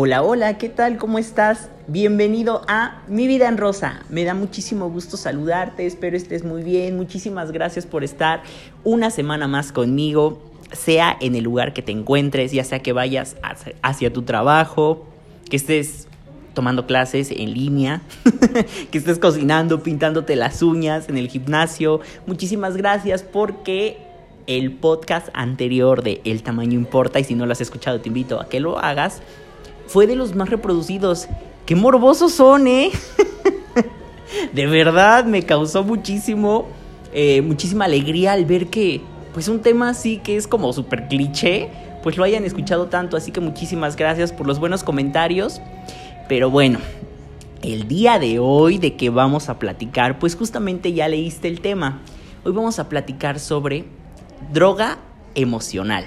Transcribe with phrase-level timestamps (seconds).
[0.00, 0.96] Hola, hola, ¿qué tal?
[0.96, 1.70] ¿Cómo estás?
[1.88, 4.04] Bienvenido a Mi Vida en Rosa.
[4.08, 6.96] Me da muchísimo gusto saludarte, espero estés muy bien.
[6.96, 8.44] Muchísimas gracias por estar
[8.84, 10.40] una semana más conmigo,
[10.70, 13.34] sea en el lugar que te encuentres, ya sea que vayas
[13.82, 15.04] hacia tu trabajo,
[15.50, 16.06] que estés
[16.54, 18.00] tomando clases en línea,
[18.92, 21.98] que estés cocinando, pintándote las uñas en el gimnasio.
[22.24, 23.98] Muchísimas gracias porque
[24.46, 28.40] el podcast anterior de El tamaño importa y si no lo has escuchado te invito
[28.40, 29.22] a que lo hagas
[29.88, 31.28] fue de los más reproducidos.
[31.66, 32.92] ¡Qué morbosos son, eh!
[34.52, 36.68] de verdad, me causó muchísimo,
[37.12, 39.00] eh, muchísima alegría al ver que,
[39.32, 41.70] pues un tema así que es como súper cliché,
[42.02, 43.16] pues lo hayan escuchado tanto.
[43.16, 45.60] Así que muchísimas gracias por los buenos comentarios.
[46.28, 46.78] Pero bueno,
[47.62, 52.02] el día de hoy de que vamos a platicar, pues justamente ya leíste el tema.
[52.44, 53.86] Hoy vamos a platicar sobre
[54.52, 54.98] droga
[55.34, 56.04] emocional.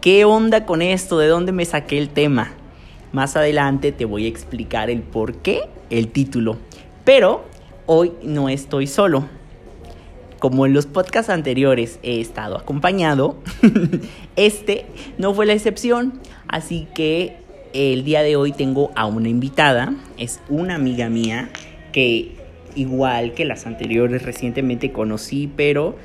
[0.00, 1.18] ¿Qué onda con esto?
[1.18, 2.57] ¿De dónde me saqué el tema?
[3.12, 6.58] Más adelante te voy a explicar el por qué, el título.
[7.04, 7.44] Pero
[7.86, 9.26] hoy no estoy solo.
[10.38, 13.38] Como en los podcasts anteriores he estado acompañado,
[14.36, 16.20] este no fue la excepción.
[16.48, 17.38] Así que
[17.72, 19.94] el día de hoy tengo a una invitada.
[20.18, 21.48] Es una amiga mía
[21.92, 22.36] que
[22.74, 25.96] igual que las anteriores recientemente conocí, pero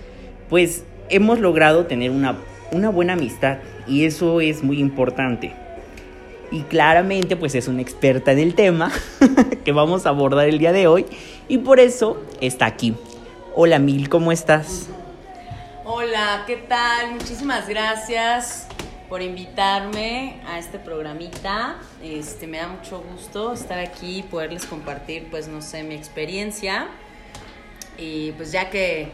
[0.49, 2.37] pues hemos logrado tener una,
[2.71, 3.57] una buena amistad
[3.87, 5.62] y eso es muy importante
[6.53, 8.91] y claramente pues es una experta en el tema
[9.65, 11.07] que vamos a abordar el día de hoy
[11.47, 12.93] y por eso está aquí.
[13.55, 14.87] Hola Mil, ¿cómo estás?
[15.83, 17.13] Hola, ¿qué tal?
[17.13, 18.67] Muchísimas gracias
[19.09, 21.77] por invitarme a este programita.
[22.03, 26.85] Este me da mucho gusto estar aquí y poderles compartir pues no sé mi experiencia.
[27.97, 29.11] Y pues ya que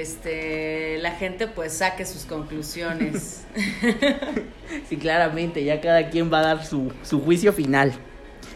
[0.00, 3.44] este, la gente pues saque sus conclusiones.
[4.88, 6.92] sí, claramente, ya cada quien va a dar su,
[7.24, 7.92] juicio final.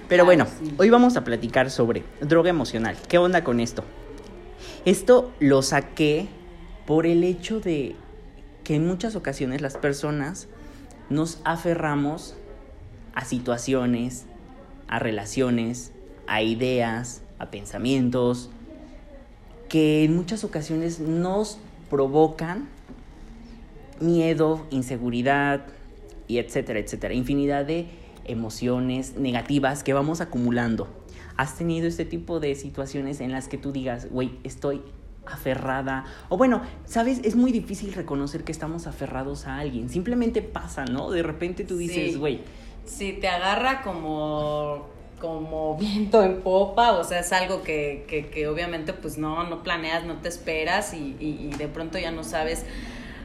[0.09, 0.47] Pero bueno,
[0.79, 2.97] hoy vamos a platicar sobre droga emocional.
[3.09, 3.84] ¿Qué onda con esto?
[4.84, 6.29] Esto lo saqué
[6.86, 7.96] por el hecho de
[8.63, 10.48] que en muchas ocasiones las personas
[11.11, 12.36] nos aferramos
[13.14, 14.27] a situaciones,
[14.89, 15.92] a relaciones,
[16.27, 18.51] a ideas, a pensamientos,
[19.68, 21.58] que en muchas ocasiones nos
[21.90, 22.68] provocan
[24.00, 25.66] miedo, inseguridad
[26.28, 27.14] y etcétera, etcétera.
[27.14, 27.86] Infinidad de
[28.24, 30.88] emociones negativas que vamos acumulando.
[31.36, 34.82] ¿Has tenido este tipo de situaciones en las que tú digas, güey, estoy
[35.27, 36.04] aferrada?
[36.28, 39.88] O bueno, sabes, es muy difícil reconocer que estamos aferrados a alguien.
[39.88, 41.10] Simplemente pasa, ¿no?
[41.10, 42.40] De repente tú dices, güey.
[42.84, 43.18] Sí.
[43.20, 44.86] te agarra como
[45.20, 49.62] como viento en popa, o sea, es algo que, que, que obviamente pues no, no
[49.62, 52.64] planeas, no te esperas y, y, de pronto ya no sabes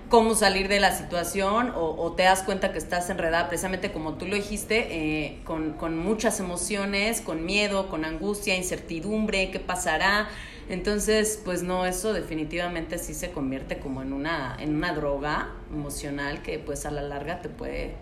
[0.10, 4.26] cómo salir de la situación o, te das cuenta que estás enredada precisamente como tú
[4.26, 10.28] lo dijiste, eh, con, con, muchas emociones, con miedo, con angustia, incertidumbre, qué pasará.
[10.68, 16.42] Entonces, pues no, eso definitivamente sí se convierte como en una, en una droga emocional
[16.42, 17.96] que pues a la larga te puede,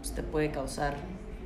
[0.00, 0.96] pues, te puede causar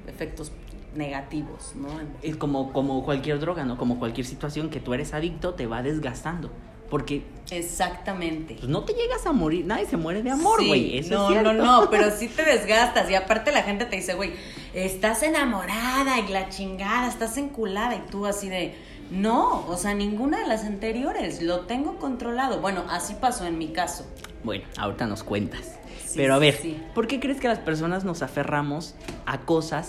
[0.06, 0.52] efectos
[0.94, 1.88] negativos, ¿no?
[2.22, 3.76] Es como, como cualquier droga, ¿no?
[3.76, 6.50] Como cualquier situación que tú eres adicto, te va desgastando.
[6.92, 7.24] Porque.
[7.50, 8.56] Exactamente.
[8.56, 9.64] Pues no te llegas a morir.
[9.64, 11.00] Nadie se muere de amor, güey.
[11.08, 13.10] no, no, no, pero sí te desgastas.
[13.10, 14.34] Y aparte la gente te dice, güey,
[14.74, 17.94] estás enamorada y la chingada, estás enculada.
[17.96, 18.74] Y tú así de.
[19.10, 21.40] No, o sea, ninguna de las anteriores.
[21.40, 22.60] Lo tengo controlado.
[22.60, 24.06] Bueno, así pasó en mi caso.
[24.44, 25.78] Bueno, ahorita nos cuentas.
[26.14, 26.60] pero a ver,
[26.94, 28.94] ¿por qué crees que las personas nos aferramos
[29.24, 29.88] a cosas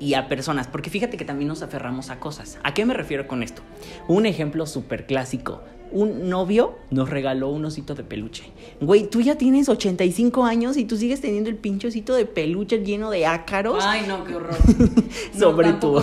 [0.00, 2.58] y a personas, porque fíjate que también nos aferramos a cosas.
[2.62, 3.62] ¿A qué me refiero con esto?
[4.08, 5.62] Un ejemplo súper clásico.
[5.92, 8.42] Un novio nos regaló un osito de peluche.
[8.80, 12.84] Güey, tú ya tienes 85 años y tú sigues teniendo el pinche osito de peluche
[12.84, 13.84] lleno de ácaros.
[13.86, 14.56] Ay, no, qué horror.
[15.38, 16.02] sobre tu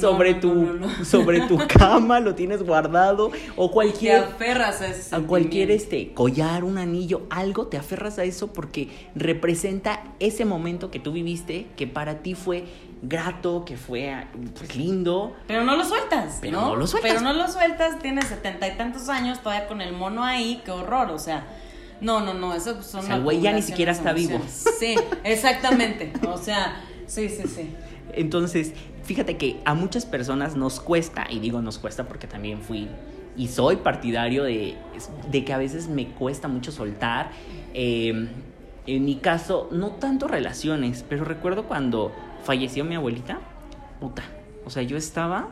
[0.00, 5.20] sobre tu sobre tu cama lo tienes guardado o cualquier te aferras a ese a
[5.20, 10.98] cualquier este collar, un anillo, algo te aferras a eso porque representa ese momento que
[10.98, 12.64] tú viviste que para ti fue
[13.08, 15.36] grato, que fue pues lindo.
[15.46, 16.38] Pero no lo sueltas.
[16.40, 17.12] Pero no, lo sueltas.
[17.12, 20.70] Pero no lo sueltas, tienes setenta y tantos años todavía con el mono ahí, qué
[20.70, 21.46] horror, o sea.
[22.00, 23.00] No, no, no, eso son...
[23.00, 24.40] O sea, el güey ya ni siquiera está vivo.
[24.48, 26.12] Sí, exactamente.
[26.28, 27.70] O sea, sí, sí, sí.
[28.12, 28.72] Entonces,
[29.04, 32.88] fíjate que a muchas personas nos cuesta, y digo nos cuesta porque también fui
[33.36, 34.76] y soy partidario de,
[35.30, 37.30] de que a veces me cuesta mucho soltar.
[37.72, 38.28] Eh,
[38.86, 42.12] en mi caso, no tanto relaciones, pero recuerdo cuando
[42.44, 43.40] falleció mi abuelita,
[44.00, 44.22] puta.
[44.64, 45.48] O sea, yo estaba,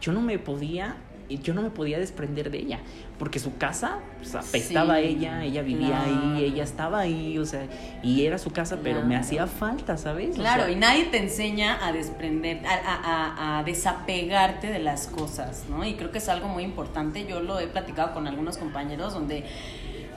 [0.00, 0.96] yo no me podía
[1.38, 2.80] yo no me podía desprender de ella,
[3.18, 7.66] porque su casa pues, apestaba a ella, ella vivía ahí, ella estaba ahí, o sea,
[8.02, 10.34] y era su casa, pero me hacía falta, ¿sabes?
[10.34, 15.84] Claro, y nadie te enseña a desprender, a, a, a, desapegarte de las cosas, ¿no?
[15.84, 19.44] Y creo que es algo muy importante, yo lo he platicado con algunos compañeros donde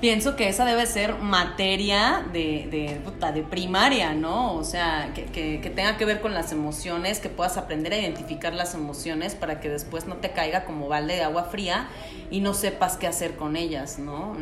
[0.03, 4.53] pienso que esa debe ser materia de, de, de primaria, ¿no?
[4.53, 5.23] O sea, que,
[5.61, 9.61] que, tenga que ver con las emociones, que puedas aprender a identificar las emociones para
[9.61, 11.87] que después no te caiga como balde de agua fría
[12.29, 14.35] y no sepas qué hacer con ellas, ¿no?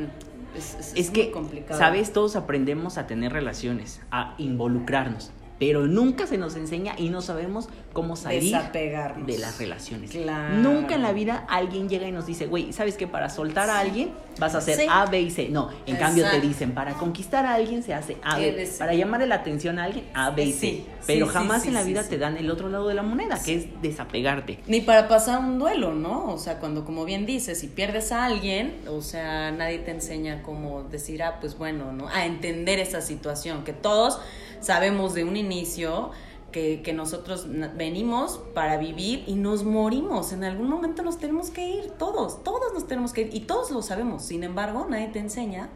[0.57, 1.79] Es, es, que, complicado.
[1.79, 2.11] ¿sabes?
[2.11, 5.31] Todos aprendemos a tener relaciones, a involucrarnos
[5.61, 10.09] pero nunca se nos enseña y no sabemos cómo salir de las relaciones.
[10.55, 13.77] Nunca en la vida alguien llega y nos dice, güey, ¿sabes que para soltar a
[13.77, 14.09] alguien
[14.39, 15.49] vas a hacer A, B y C?
[15.49, 19.27] No, en cambio te dicen, para conquistar a alguien se hace A, B, para llamarle
[19.27, 20.83] la atención a alguien, A, B y C.
[21.05, 23.81] pero jamás en la vida te dan el otro lado de la moneda, que es
[23.83, 24.57] desapegarte.
[24.65, 26.33] Ni para pasar un duelo, ¿no?
[26.33, 30.41] O sea, cuando como bien dices, si pierdes a alguien, o sea, nadie te enseña
[30.41, 32.07] cómo decir, ah, pues bueno, ¿no?
[32.07, 34.19] A entender esa situación, que todos
[34.61, 36.11] sabemos de un inicio
[36.51, 40.33] que, que, nosotros venimos para vivir y nos morimos.
[40.33, 43.71] En algún momento nos tenemos que ir, todos, todos nos tenemos que ir y todos
[43.71, 44.23] lo sabemos.
[44.23, 45.69] Sin embargo, nadie te enseña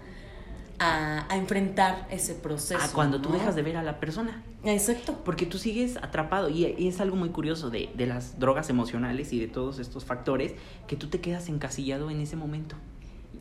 [0.80, 2.84] a, a enfrentar ese proceso.
[2.84, 4.44] A cuando tú dejas de ver a la persona.
[4.64, 5.22] Exacto.
[5.24, 9.32] Porque tú sigues atrapado y, y es algo muy curioso de, de las drogas emocionales
[9.32, 10.54] y de todos estos factores
[10.88, 12.76] que tú te quedas encasillado en ese momento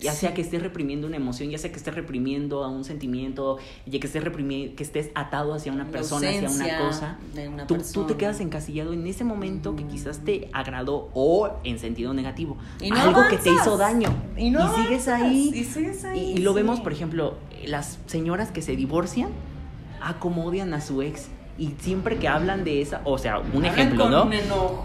[0.01, 3.59] ya sea que estés reprimiendo una emoción, ya sea que estés reprimiendo a un sentimiento,
[3.87, 7.19] ya que estés reprimiendo, que estés atado hacia una persona, hacia una cosa,
[7.67, 12.57] tú, te quedas encasillado en ese momento que quizás te agradó o en sentido negativo,
[12.93, 14.09] algo que te hizo daño.
[14.37, 15.67] Y, sigues ahí,
[16.15, 17.37] y, lo vemos, por ejemplo,
[17.67, 19.31] las señoras que se divorcian
[20.01, 24.25] acomodian a su ex y siempre que hablan de esa, o sea, un ejemplo, ¿no?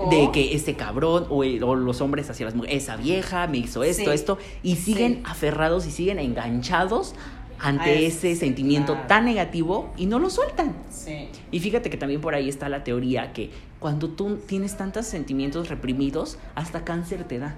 [0.10, 4.12] De que ese cabrón o, los hombres hacia las mujeres, esa vieja me hizo esto,
[4.12, 7.16] esto, y siguen aferrados y siguen enganchados
[7.60, 10.76] ante ese sentimiento tan negativo y no lo sueltan.
[10.92, 11.30] Sí.
[11.52, 13.50] Y fíjate que también por ahí está la teoría que
[13.80, 17.56] cuando tú tienes tantos sentimientos reprimidos, hasta cáncer te da.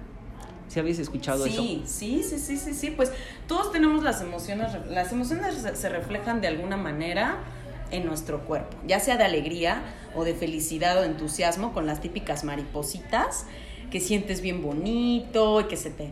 [0.67, 1.61] ¿Sí habéis escuchado eso?
[1.61, 2.91] Sí, sí, sí, sí, sí, sí.
[2.91, 3.11] Pues
[3.45, 7.39] todos tenemos las emociones, las emociones se reflejan de alguna manera
[7.91, 9.83] en nuestro cuerpo, ya sea de alegría
[10.15, 13.45] o de felicidad o de entusiasmo con las típicas maripositas
[13.91, 16.11] que sientes bien bonito y que se te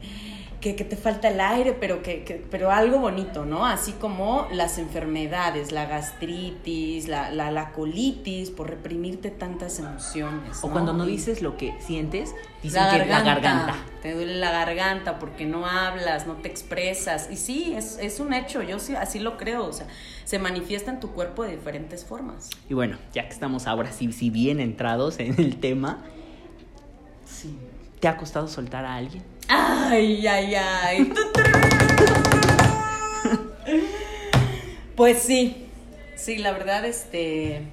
[0.59, 3.65] que, te falta el aire, pero que, pero algo bonito, ¿no?
[3.65, 10.59] Así como las enfermedades, la gastritis, la, la, colitis, por reprimirte tantas emociones.
[10.61, 13.75] O cuando no dices lo que sientes, dices la que la garganta.
[14.01, 17.29] Te duele la garganta porque no hablas, no te expresas.
[17.31, 19.65] Y sí, es, es un hecho, yo sí, así lo creo.
[19.65, 19.87] O sea,
[20.25, 22.49] se manifiesta en tu cuerpo de diferentes formas.
[22.69, 26.03] Y bueno, ya que estamos ahora sí, sí bien entrados en el tema.
[27.99, 29.23] ¿Te ha costado soltar a alguien?
[29.47, 31.13] Ay, ay, ay.
[34.95, 35.67] pues sí,
[36.15, 37.63] sí, la verdad, este,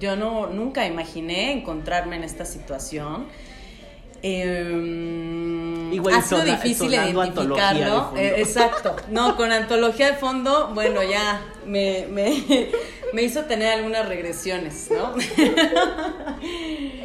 [0.00, 3.26] yo no, nunca imaginé encontrarme en esta situación.
[4.26, 8.14] Eh, ha sido difícil identificarlo.
[8.16, 8.96] Eh, exacto.
[9.10, 12.42] No, con antología de fondo, bueno, ya me, me,
[13.12, 15.14] me hizo tener algunas regresiones, ¿no?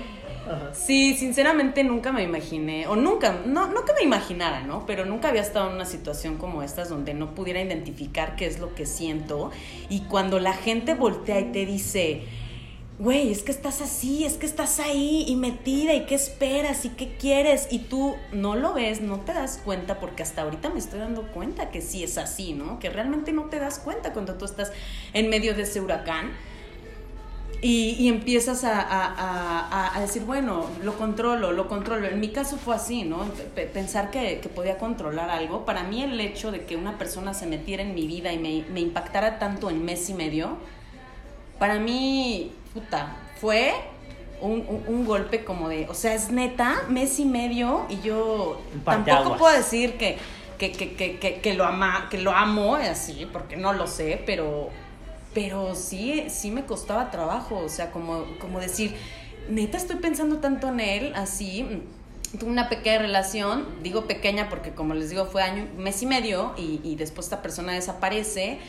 [0.73, 4.85] Sí, sinceramente nunca me imaginé, o nunca, no, no que me imaginara, ¿no?
[4.85, 8.59] Pero nunca había estado en una situación como esta donde no pudiera identificar qué es
[8.59, 9.51] lo que siento.
[9.89, 12.23] Y cuando la gente voltea y te dice,
[12.99, 16.89] güey, es que estás así, es que estás ahí y metida y qué esperas y
[16.89, 20.79] qué quieres y tú no lo ves, no te das cuenta porque hasta ahorita me
[20.79, 22.77] estoy dando cuenta que sí es así, ¿no?
[22.79, 24.73] Que realmente no te das cuenta cuando tú estás
[25.13, 26.31] en medio de ese huracán
[27.61, 32.07] y, empiezas a, decir, bueno, lo controlo, lo controlo.
[32.07, 33.25] En mi caso fue así, ¿no?
[33.73, 35.65] Pensar que, podía controlar algo.
[35.65, 38.79] Para mí el hecho de que una persona se metiera en mi vida y me,
[38.79, 40.57] impactara tanto en mes y medio,
[41.57, 43.73] para mí, puta, fue
[44.39, 49.57] un, golpe como de, o sea, es neta, mes y medio y yo tampoco puedo
[49.57, 50.17] decir que,
[50.57, 54.69] que, que, que, lo ama, que lo amo así, porque no lo sé, pero
[55.33, 58.95] pero sí, sí me costaba trabajo, o sea, como, como decir,
[59.49, 61.65] neta estoy pensando tanto en él, así,
[62.39, 66.53] tuve una pequeña relación, digo pequeña porque como les digo fue año, mes y medio
[66.57, 68.59] y, y después esta persona desaparece,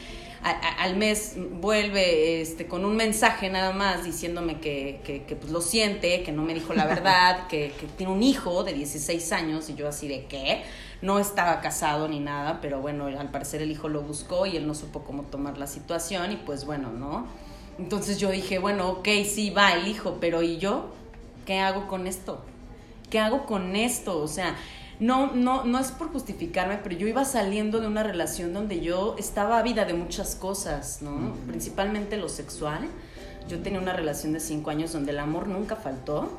[0.42, 5.60] al mes vuelve este, con un mensaje nada más diciéndome que, que, que pues, lo
[5.60, 9.68] siente, que no me dijo la verdad, que, que tiene un hijo de 16 años
[9.68, 10.62] y yo así de qué
[11.02, 14.66] no estaba casado ni nada, pero bueno, al parecer el hijo lo buscó y él
[14.66, 17.26] no supo cómo tomar la situación y pues bueno, ¿no?
[17.78, 20.90] Entonces yo dije, bueno, ok, sí, va el hijo, pero ¿y yo?
[21.46, 22.42] ¿Qué hago con esto?
[23.08, 24.18] ¿Qué hago con esto?
[24.20, 24.54] O sea,
[25.00, 29.16] no, no, no es por justificarme, pero yo iba saliendo de una relación donde yo
[29.18, 31.34] estaba ávida de muchas cosas, ¿no?
[31.46, 32.86] Principalmente lo sexual.
[33.48, 36.30] Yo tenía una relación de cinco años donde el amor nunca faltó,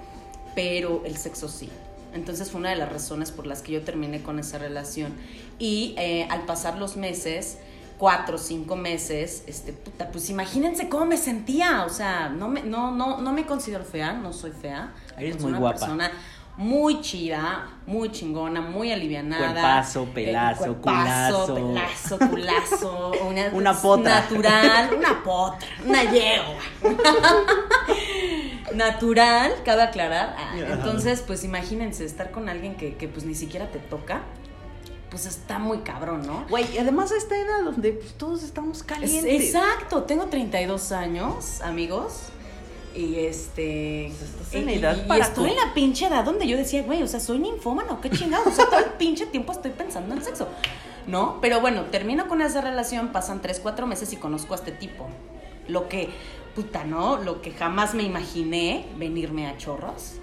[0.53, 1.71] pero el sexo sí.
[2.13, 5.13] Entonces fue una de las razones por las que yo terminé con esa relación.
[5.59, 7.57] Y eh, al pasar los meses,
[7.97, 11.83] cuatro o cinco meses, este, puta, pues imagínense cómo me sentía.
[11.85, 14.91] O sea, no me, no, no, no me considero fea, no soy fea.
[15.17, 15.79] Eres Soy muy una guapa.
[15.79, 16.11] persona
[16.57, 19.51] muy chida, muy chingona, muy alivianada.
[19.53, 21.55] Cuerpazo, pelazo, Eh, cuerpazo, culazo.
[21.55, 23.11] pelazo, culazo.
[23.29, 24.19] Una, Una potra.
[24.21, 26.57] Natural, una potra, una yegua.
[28.75, 30.35] Natural, cabe aclarar.
[30.37, 30.53] Ah.
[30.57, 34.21] Entonces, pues imagínense estar con alguien que, que pues ni siquiera te toca.
[35.09, 36.45] Pues está muy cabrón, ¿no?
[36.49, 39.43] Güey, y además a esta edad donde pues, todos estamos Es- calientes.
[39.53, 42.23] exacto, tengo 32 años, amigos.
[42.95, 44.11] Y este.
[44.17, 46.47] Pues estás y, en edad y- y para estoy co- en la pinche edad donde
[46.47, 48.47] yo decía, güey, o sea, soy ninfómana, o qué chingados.
[48.47, 50.47] O sea, todo el pinche tiempo estoy pensando en sexo.
[51.07, 51.39] ¿No?
[51.41, 55.07] Pero bueno, termino con esa relación, pasan 3, 4 meses y conozco a este tipo.
[55.67, 56.09] Lo que,
[56.55, 57.17] puta, ¿no?
[57.17, 60.13] Lo que jamás me imaginé venirme a chorros.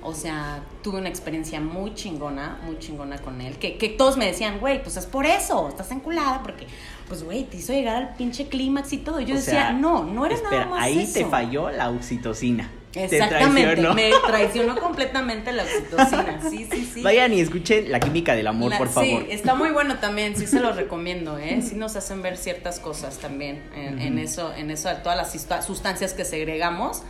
[0.00, 3.58] O sea, tuve una experiencia muy chingona, muy chingona con él.
[3.58, 6.68] Que, que todos me decían, güey, pues es por eso, estás enculada, porque,
[7.08, 9.20] pues, güey, te hizo llegar al pinche clímax y todo.
[9.20, 11.14] Y yo O decía, sea, no, no era espera, nada más ahí eso.
[11.14, 12.70] te falló la oxitocina.
[12.92, 13.94] Te Exactamente, traicionó.
[13.94, 16.40] me traicionó completamente la oxitocina.
[16.48, 17.02] Sí, sí, sí.
[17.02, 19.22] Vayan y escuchen la química del amor, La- por favor.
[19.22, 21.60] Sí, está muy bueno también, sí se los recomiendo, ¿eh?
[21.62, 26.14] Sí nos hacen ver ciertas cosas también en, en eso, en eso, todas las sustancias
[26.14, 27.02] que segregamos,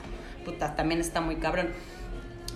[0.45, 1.69] puta, también está muy cabrón.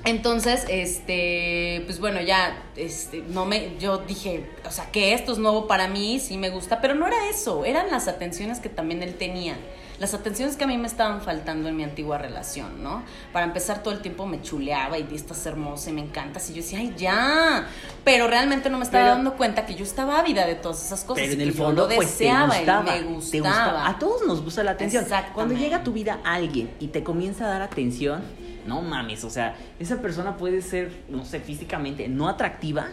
[0.05, 5.39] Entonces, este, pues bueno, ya, este, no me, yo dije, o sea, que esto es
[5.39, 9.01] nuevo para mí, sí me gusta, pero no era eso, eran las atenciones que también
[9.05, 9.55] él tenía,
[10.03, 13.05] las atenciones que a mí me estaban faltando en mi antigua relación, ¿no?
[13.33, 16.57] Para empezar, todo el tiempo me chuleaba y estás hermosa y me encantas, y yo
[16.57, 17.69] decía, ay, ya,
[18.03, 21.05] pero realmente no me estaba Pero- dando cuenta que yo estaba ávida de todas esas
[21.05, 21.23] cosas.
[21.23, 23.05] Pero en y el yo fondo, lo pues te deseaba y gustaba, me te
[23.41, 23.89] gustaba.
[23.89, 25.07] A todos nos gusta la atención.
[25.35, 28.23] Cuando llega a tu vida alguien y te comienza a dar atención,
[28.67, 32.89] no mames, o sea, esa persona puede ser, no sé, físicamente no atractiva,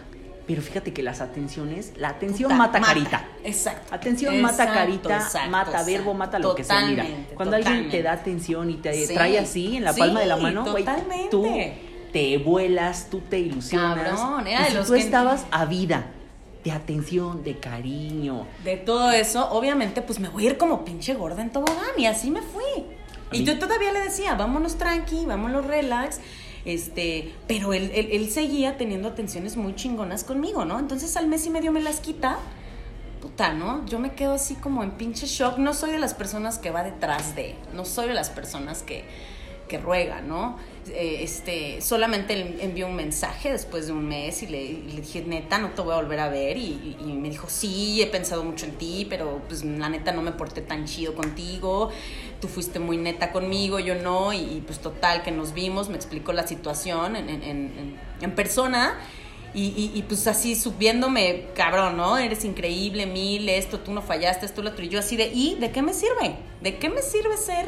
[0.46, 3.26] pero fíjate que las atenciones, la atención Puta, mata, carita.
[3.44, 3.94] Exacto.
[3.96, 5.92] Atención mata carita, exacto, mata exacto.
[5.92, 6.82] verbo, mata lo que sea.
[6.86, 10.00] Mira, Totalmente, cuando alguien te da atención y te Sí, trae así en la sí,
[10.00, 10.86] palma de la mano, güey,
[11.32, 11.46] tú
[12.12, 14.20] te vuelas, tú te ilusionas.
[14.20, 16.08] Cabrón, era y de si los tú que- estabas a vida
[16.64, 21.14] de atención, de cariño, De todo eso, obviamente, pues me voy a ir como pinche
[21.14, 22.86] gorda en tobogán y así me fui.
[23.32, 26.20] A Y mí- yo todavía le decía, vámonos tranqui, vámonos relax.
[26.66, 30.78] Este, pero él, él, él seguía teniendo atenciones muy chingonas conmigo, ¿no?
[30.78, 32.38] Entonces al mes y medio me las quita.
[33.22, 33.86] Puta, ¿no?
[33.86, 35.58] Yo me quedo así como en pinche shock.
[35.58, 37.56] No soy de las personas que va detrás de.
[37.74, 39.04] No soy de las personas que,
[39.68, 40.58] que ruega, ¿no?
[40.88, 44.60] Eh, este, solamente envió un mensaje después de un mes y le,
[45.02, 46.58] dije, neta, no te voy a volver a ver.
[46.58, 50.22] Y, y me dijo, sí, he pensado mucho en ti, pero pues la neta no
[50.22, 51.90] me porté tan chido contigo.
[52.40, 54.32] Tú fuiste muy neta conmigo, yo no.
[54.32, 58.32] Y, y, pues total, que nos vimos, me explicó la situación en, en, en, en
[58.36, 58.98] persona.
[59.54, 62.18] Y, y, y, pues así subiéndome, cabrón, ¿no?
[62.18, 64.86] Eres increíble, mil, esto, tú no fallaste, esto, lo otro.
[64.86, 66.36] Y yo así de, ¿y de qué me sirve?
[66.62, 67.68] ¿De qué me sirve ser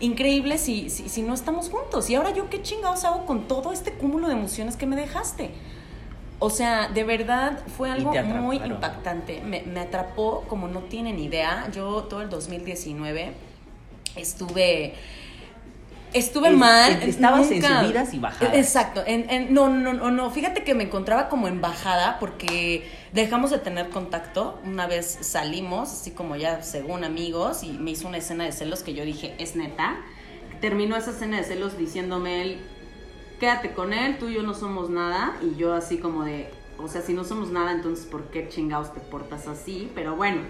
[0.00, 2.08] increíble si, si, si no estamos juntos?
[2.08, 5.50] Y ahora yo qué chingados hago con todo este cúmulo de emociones que me dejaste.
[6.38, 9.42] O sea, de verdad fue algo muy impactante.
[9.42, 11.68] Me, me atrapó como no tienen idea.
[11.70, 13.34] Yo todo el 2019
[14.16, 14.94] estuve...
[16.12, 16.92] Estuve Es- mal.
[16.92, 18.54] es- estabas en nunca- subidas y bajadas.
[18.56, 19.02] Exacto.
[19.06, 20.30] En, en- no, no, no, no.
[20.30, 24.58] Fíjate que me encontraba como en bajada porque dejamos de tener contacto.
[24.64, 28.82] Una vez salimos, así como ya según amigos, y me hizo una escena de celos
[28.82, 29.96] que yo dije, es neta.
[30.60, 32.58] Terminó esa escena de celos diciéndome él,
[33.38, 35.36] quédate con él, tú y yo no somos nada.
[35.42, 38.92] Y yo así como de, o sea, si no somos nada, entonces ¿por qué chingados
[38.92, 39.90] te portas así?
[39.94, 40.42] Pero bueno,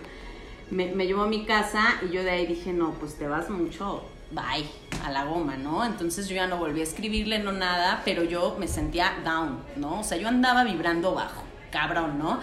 [0.71, 3.51] me, me llevó a mi casa y yo de ahí dije, no, pues te vas
[3.51, 4.65] mucho, bye,
[5.05, 5.85] a la goma, ¿no?
[5.85, 10.01] Entonces yo ya no volví a escribirle, no nada, pero yo me sentía down, ¿no?
[10.01, 12.41] O sea, yo andaba vibrando bajo, cabrón, ¿no?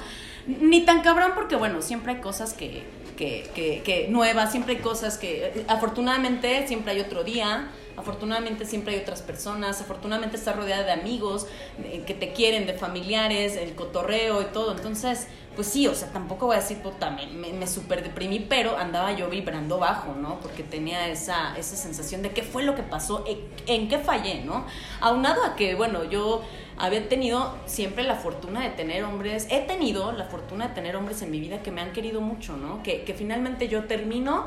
[0.48, 2.84] Ni tan cabrón porque, bueno, siempre hay cosas que,
[3.18, 7.68] que, que, que nuevas, siempre hay cosas que, eh, afortunadamente, siempre hay otro día,
[7.98, 11.48] afortunadamente siempre hay otras personas, afortunadamente estás rodeada de amigos
[11.84, 16.14] eh, que te quieren, de familiares, el cotorreo y todo, entonces, pues sí, o sea,
[16.14, 20.14] tampoco voy a decir, puta, me, me, me super deprimí, pero andaba yo vibrando bajo,
[20.14, 20.40] ¿no?
[20.40, 24.44] Porque tenía esa, esa sensación de qué fue lo que pasó, en, en qué fallé,
[24.44, 24.66] ¿no?
[25.02, 26.44] Aunado a que, bueno, yo
[26.78, 31.24] había tenido siempre la fortuna de tener hombres, he tenido la fortuna de tener hombres
[31.24, 32.84] en mi vida que me han querido mucho, ¿no?
[32.84, 34.46] Que finalmente yo termino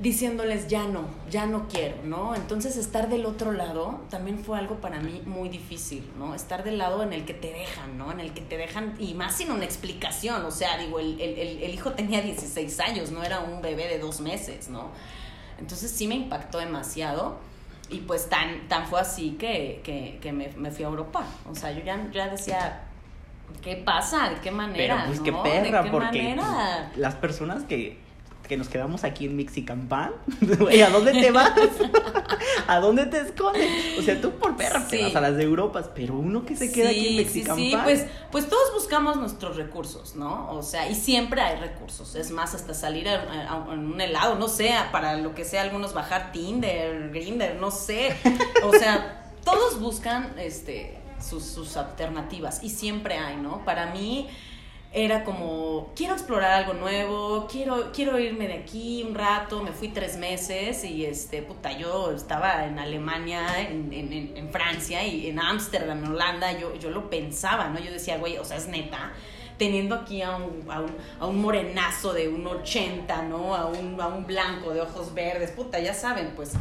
[0.00, 2.34] diciéndoles ya no, ya no quiero, ¿no?
[2.34, 6.34] Entonces estar del otro lado también fue algo para mí muy difícil, ¿no?
[6.34, 8.10] Estar del lado en el que te dejan, ¿no?
[8.10, 11.62] En el que te dejan, y más sin una explicación, o sea, digo, el, el,
[11.62, 14.88] el hijo tenía 16 años, no era un bebé de dos meses, ¿no?
[15.58, 17.38] Entonces sí me impactó demasiado
[17.90, 21.54] y pues tan, tan fue así que, que, que me, me, fui a Europa, o
[21.54, 22.84] sea, yo ya, ya decía...
[23.62, 24.30] ¿Qué pasa?
[24.30, 24.94] ¿De qué manera?
[24.94, 25.24] Pero pues ¿no?
[25.24, 26.92] qué perra, ¿De qué porque manera?
[26.94, 27.98] las personas que
[28.50, 30.10] que nos quedamos aquí en Mexican Pan,
[30.58, 31.52] güey, ¿a dónde te vas?
[32.66, 33.70] ¿A dónde te escondes?
[33.98, 34.96] O sea, tú por perra Sí.
[34.98, 37.66] te vas a las de Europas, pero uno que se queda aquí en Mexican sí,
[37.70, 37.84] sí, Pan.
[37.84, 40.50] pues, pues todos buscamos nuestros recursos, ¿no?
[40.52, 42.16] O sea, y siempre hay recursos.
[42.16, 45.62] Es más, hasta salir a, a- en un helado, no sé, para lo que sea,
[45.62, 48.16] algunos bajar Tinder, Grinder, no sé.
[48.64, 53.64] O sea, todos buscan este sus, sus alternativas y siempre hay, ¿no?
[53.64, 54.28] Para mí
[54.92, 59.88] era como, quiero explorar algo nuevo, quiero, quiero irme de aquí un rato, me fui
[59.88, 65.38] tres meses y este, puta, yo estaba en Alemania, en, en, en- Francia y en
[65.38, 67.78] Ámsterdam, en Holanda, yo, yo lo pensaba, ¿no?
[67.78, 69.12] Yo decía, güey, o sea, es neta,
[69.58, 73.54] teniendo aquí a un, a un, a un morenazo de un 80, ¿no?
[73.54, 76.54] A un, a un blanco de ojos verdes, puta, ya saben, pues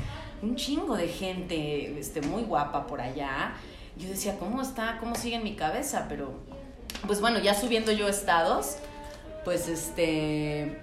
[0.44, 3.54] un chingo de gente este, muy guapa por allá.
[3.98, 4.98] Yo decía, ¿cómo está?
[5.00, 6.06] ¿Cómo sigue en mi cabeza?
[6.08, 6.32] Pero
[7.08, 8.78] pues bueno, ya subiendo yo estados,
[9.46, 10.80] pues este,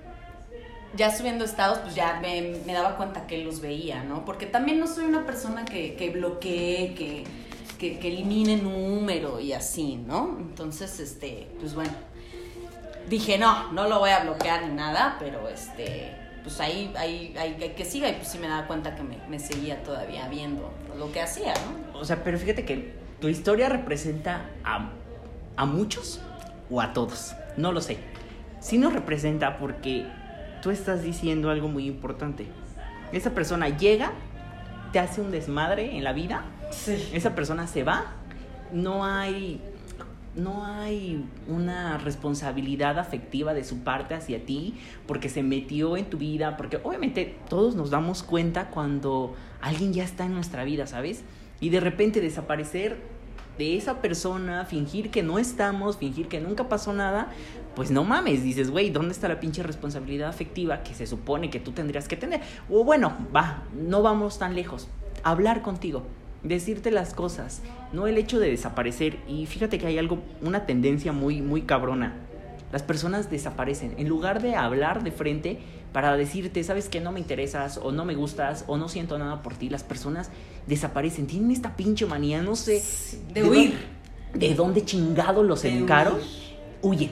[0.97, 4.25] ya subiendo estados, pues ya me, me daba cuenta que los veía, ¿no?
[4.25, 7.25] Porque también no soy una persona que, que bloquee, que,
[7.79, 10.37] que, elimine número y así, ¿no?
[10.39, 11.93] Entonces, este, pues bueno,
[13.09, 17.57] dije, no, no lo voy a bloquear ni nada, pero este, pues ahí, ahí, ahí,
[17.61, 20.73] ahí que siga y pues sí me daba cuenta que me, me seguía todavía viendo
[20.99, 21.99] lo que hacía, ¿no?
[21.99, 24.91] O sea, pero fíjate que tu historia representa a,
[25.57, 26.21] a muchos
[26.71, 27.35] o a todos.
[27.57, 27.99] No lo sé.
[28.61, 30.07] Sí nos representa porque
[30.63, 32.47] tú estás diciendo algo muy importante.
[33.13, 34.13] Esa persona llega,
[34.93, 37.11] te hace un desmadre en la vida, Sí.
[37.13, 38.07] esa persona se va,
[38.73, 39.61] no hay
[40.35, 44.75] no hay una responsabilidad afectiva de su parte hacia ti
[45.07, 50.05] porque se metió en tu vida, porque obviamente todos nos damos cuenta cuando alguien ya
[50.05, 51.23] está en nuestra vida, ¿sabes?
[51.59, 52.99] Y de repente desaparecer
[53.59, 57.29] de esa persona, fingir que no estamos, fingir que nunca pasó nada,
[57.75, 61.61] pues no mames, dices, güey, ¿dónde está la pinche responsabilidad afectiva que se supone que
[61.61, 62.41] tú tendrías que tener?
[62.71, 64.89] O bueno, va, no vamos tan lejos,
[65.23, 66.03] hablar contigo,
[66.43, 69.19] decirte las cosas, no el hecho de desaparecer.
[69.29, 72.15] Y fíjate que hay algo, una tendencia muy, muy cabrona.
[72.73, 73.95] Las personas desaparecen.
[73.97, 75.61] En lugar de hablar de frente
[75.93, 79.43] para decirte, sabes que no me interesas, o no me gustas, o no siento nada
[79.43, 80.31] por ti, las personas
[80.67, 81.27] desaparecen.
[81.27, 82.83] Tienen esta pinche manía, no sé.
[83.33, 83.71] De huir.
[84.33, 86.27] dónde- ¿De dónde chingado los huir.
[86.83, 87.11] Huyen.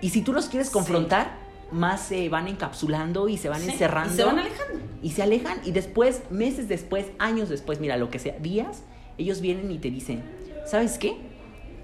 [0.00, 0.72] Y si tú los quieres Sí.
[0.72, 1.38] confrontar,
[1.72, 4.78] más se van encapsulando y se van Sí, encerrando Y se van alejando.
[5.02, 8.82] y se alejan y después, meses después, años después, mira, lo que sea, días,
[9.18, 10.22] ellos vienen y te dicen,
[10.66, 11.16] ¿sabes qué?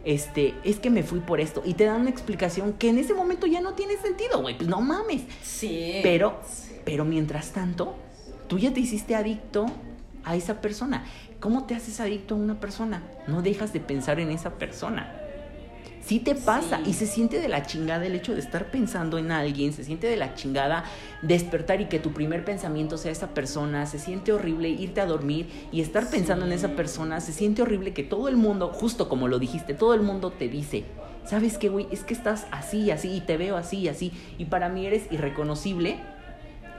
[0.06, 1.62] Este, es que me fui por esto.
[1.66, 4.56] Y te dan una explicación que en ese momento ya no tiene sentido, güey.
[4.56, 5.22] Pues no mames.
[5.42, 5.98] Sí.
[6.04, 6.40] Pero,
[6.84, 7.96] pero mientras tanto,
[8.46, 9.66] tú ya te hiciste adicto
[10.22, 11.04] a esa persona.
[11.40, 13.02] ¿Cómo te haces adicto a una persona?
[13.26, 15.12] No dejas de pensar en esa persona.
[16.06, 16.90] Sí te pasa Sí.
[16.90, 20.06] y se siente de la chingada el hecho de estar pensando en alguien, se siente
[20.06, 20.84] de la chingada
[21.22, 25.48] despertar y que tu primer pensamiento sea esa persona, se siente horrible irte a dormir
[25.72, 29.26] y estar pensando en esa persona, se siente horrible que todo el mundo, justo como
[29.26, 30.84] lo dijiste, todo el mundo te dice,
[31.24, 31.88] ¿sabes qué, güey?
[31.90, 34.86] Es que estás así y así y te veo así y así y para mí
[34.86, 35.96] eres irreconocible,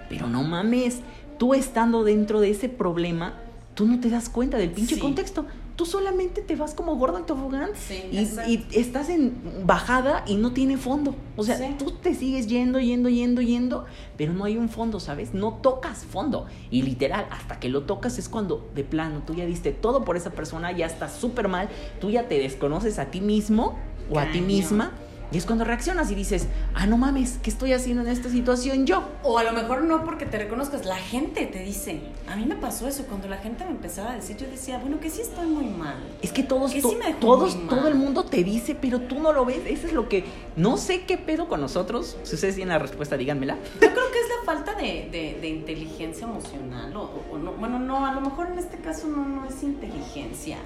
[0.08, 1.00] pero no mames,
[1.38, 3.34] tú estando dentro de ese problema,
[3.74, 5.02] tú no te das cuenta del pinche Sí.
[5.02, 5.46] contexto.
[5.78, 8.18] Tú solamente te vas como gordo en tobogán Sí, y,
[8.52, 11.16] y estás en bajada y no tiene fondo.
[11.38, 11.76] O sea, Sí.
[11.78, 13.86] tú te sigues yendo, yendo, yendo, yendo,
[14.18, 15.34] pero no hay un fondo, ¿sabes?
[15.36, 16.48] No tocas fondo.
[16.72, 20.18] Y literal, hasta que lo tocas es cuando de plano tú ya diste todo por
[20.18, 21.70] esa persona, ya estás súper mal,
[22.02, 23.78] tú ya te desconoces a ti mismo
[24.10, 24.94] o a ti misma.
[25.30, 28.86] Y es cuando reaccionas y dices, ah, no mames, ¿qué estoy haciendo en esta situación
[28.86, 29.04] yo?
[29.24, 32.00] O a lo mejor no porque te reconozcas, la gente te dice.
[32.30, 35.02] A mí me pasó eso, cuando la gente me empezaba a decir, yo decía, bueno,
[35.02, 35.98] que sí estoy muy mal.
[36.22, 37.76] Es que todos, Que to- sí me dejó todos, muy mal.
[37.78, 39.60] todo el mundo te dice, pero tú no lo ves.
[39.68, 40.24] Eso es lo que
[40.56, 42.16] no sé qué pedo con nosotros.
[42.24, 43.56] Si ustedes tienen la respuesta, díganmela.
[43.56, 46.96] Yo creo que es la falta de, de- de inteligencia emocional.
[46.96, 50.58] O, o no, bueno, no, a lo mejor en este caso no, no es inteligencia.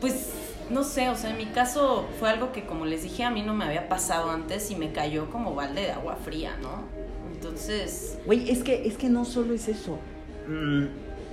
[0.00, 0.28] Pues
[0.74, 3.42] no sé, o sea, en mi caso fue algo que, como les dije, a mí
[3.42, 6.82] no me había pasado antes y me cayó como balde de agua fría, ¿no?
[7.32, 9.98] Entonces, Güey, es que, es que no solo es eso.
[10.48, 10.86] Mm,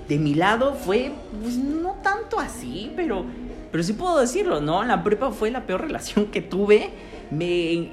[0.07, 3.25] de mi lado fue, pues no tanto así, pero,
[3.71, 4.83] pero sí puedo decirlo, ¿no?
[4.83, 6.91] La prepa fue la peor relación que tuve.
[7.31, 7.89] Me,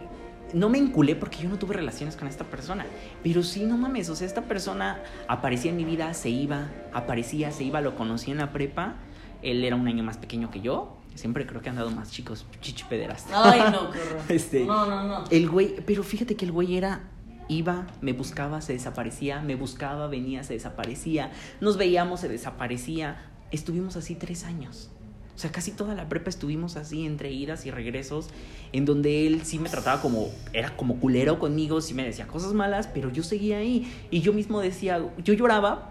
[0.52, 2.84] no me enculé porque yo no tuve relaciones con esta persona.
[3.22, 7.52] Pero sí, no mames, o sea, esta persona aparecía en mi vida, se iba, aparecía,
[7.52, 8.96] se iba, lo conocí en la prepa.
[9.40, 10.97] Él era un año más pequeño que yo.
[11.18, 13.26] Siempre creo que han dado más chicos chichipederas.
[13.32, 14.20] Ay, no, qué horror.
[14.28, 15.24] Este, no, no, no.
[15.30, 17.10] El güey, pero fíjate que el güey era
[17.48, 23.16] iba, me buscaba, se desaparecía, me buscaba, venía, se desaparecía, nos veíamos, se desaparecía.
[23.50, 24.90] Estuvimos así tres años.
[25.34, 28.28] O sea, casi toda la prepa estuvimos así entre idas y regresos,
[28.72, 32.54] en donde él sí me trataba como, era como culero conmigo, sí me decía cosas
[32.54, 33.90] malas, pero yo seguía ahí.
[34.10, 35.90] Y yo mismo decía, yo lloraba,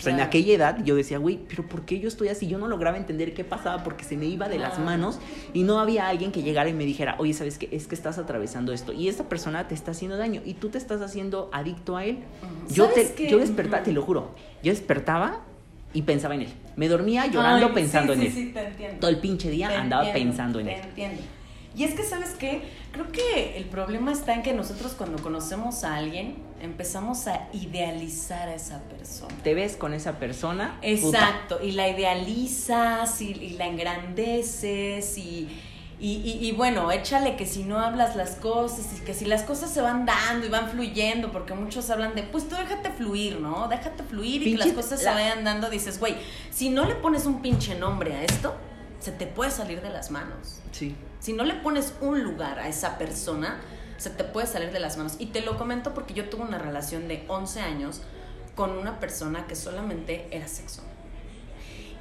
[0.00, 0.22] en Claro.
[0.24, 2.46] aquella edad yo decía, güey, pero ¿por qué yo estoy así?
[2.46, 5.18] Yo no lograba entender qué pasaba porque se me iba de las manos
[5.52, 7.68] y no había alguien que llegara y me dijera, oye, ¿sabes qué?
[7.72, 10.78] Es que estás atravesando esto y esta persona te está haciendo daño y tú te
[10.78, 12.18] estás haciendo adicto a él.
[12.70, 13.30] Yo, ¿Sabes te, qué?
[13.30, 14.30] yo despertaba, te lo juro,
[14.62, 15.40] yo despertaba
[15.92, 16.48] y pensaba en él.
[16.76, 18.46] Me dormía llorando Ay, pensando sí, en sí, él.
[18.48, 18.96] Sí, te entiendo.
[19.00, 20.80] Todo el pinche día Te andaba entiendo, pensando en te él.
[20.88, 21.22] entiendo.
[21.76, 22.62] Y es que, ¿sabes qué?
[22.92, 28.48] Creo que el problema está en que nosotros cuando conocemos a alguien empezamos a idealizar
[28.48, 29.34] a esa persona.
[29.42, 30.78] Te ves con esa persona.
[30.80, 35.48] puta, Exacto, y la idealizas y, y la engrandeces y,
[36.00, 39.70] y, y- bueno, échale que si no hablas las cosas y que si las cosas
[39.72, 43.68] se van dando y van fluyendo, porque muchos hablan de, pues tú déjate fluir, ¿no?
[43.68, 46.14] Déjate fluir y que las cosas la- se vayan dando, dices, güey,
[46.50, 48.54] si no le pones un pinche nombre a esto,
[49.04, 50.60] se te puede salir de las manos.
[50.72, 50.96] Sí.
[51.20, 53.60] Si no le pones un lugar a esa persona,
[53.98, 55.16] se te puede salir de las manos.
[55.18, 58.00] Y te lo comento porque yo tuve una relación de 11 años
[58.54, 60.82] con una persona que solamente era sexo.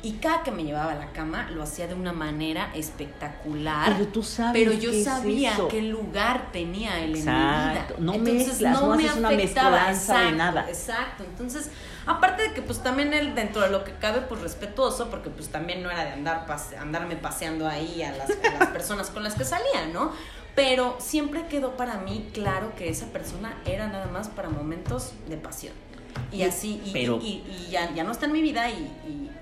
[0.01, 3.93] Y cada que me llevaba a la cama lo hacía de una manera espectacular.
[3.97, 5.67] Pero tú sabes Pero yo qué es sabía eso.
[5.69, 7.39] qué lugar tenía él Exacto.
[7.39, 7.87] en mi vida.
[7.99, 9.69] No Entonces, mezclas, no haces una afectaba.
[9.71, 10.65] mezcolanza de nada.
[10.67, 11.23] Exacto.
[11.23, 11.69] Entonces,
[12.05, 15.49] aparte de que pues también él dentro de lo que cabe pues respetuoso porque pues
[15.49, 19.23] también no era de andar pase- andarme paseando ahí a las, a las personas con
[19.23, 20.11] las que salía, ¿no?
[20.55, 25.37] Pero siempre quedó para mí claro que esa persona era nada más para momentos de
[25.37, 25.73] pasión.
[26.31, 28.73] Y Y- así, y, pero- y, y ya, ya no está en mi vida y,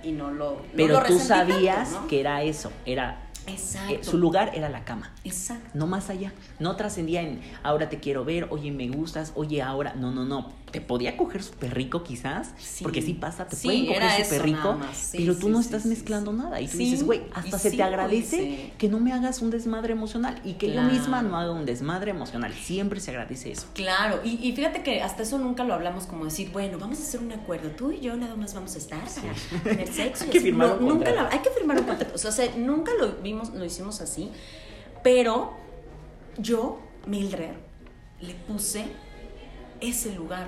[0.01, 2.07] y- y no lo no Pero lo tú tanto, sabías ¿no?
[2.07, 3.93] que era eso, era Exacto.
[3.93, 5.13] eh, su lugar era la cama.
[5.25, 5.67] Exacto.
[5.73, 6.31] No más allá.
[6.59, 9.93] No trascendía en ahora te quiero ver, oye, me gustas, oye, ahora.
[9.95, 10.53] No, no, no.
[10.71, 12.51] Te podía coger súper rico quizás.
[12.59, 12.83] Sí.
[12.83, 14.77] Porque sí pasa, te Sí, pueden coger súper rico.
[14.93, 16.61] Sí, pero tú no estás mezclando nada.
[16.61, 19.93] Y tú dices, güey, hasta y se te agradece que no me hagas un desmadre
[19.93, 20.39] emocional.
[20.45, 20.87] Y que Claro.
[20.89, 22.53] yo misma no haga un desmadre emocional.
[22.53, 23.67] Siempre se agradece eso.
[23.73, 27.01] Claro, y, y fíjate que hasta eso nunca lo hablamos como decir, bueno, vamos a
[27.03, 30.23] hacer un acuerdo, tú y yo nada más vamos a estar para tener sexo.
[30.23, 32.13] Hay que firmar No, un nunca lo- hay que firmar un contrato.
[32.15, 34.29] O sea, o sea, nunca lo vimos, lo hicimos así,
[35.03, 35.53] pero
[36.37, 37.51] yo, Mildred,
[38.21, 38.85] le puse
[39.81, 40.47] ese lugar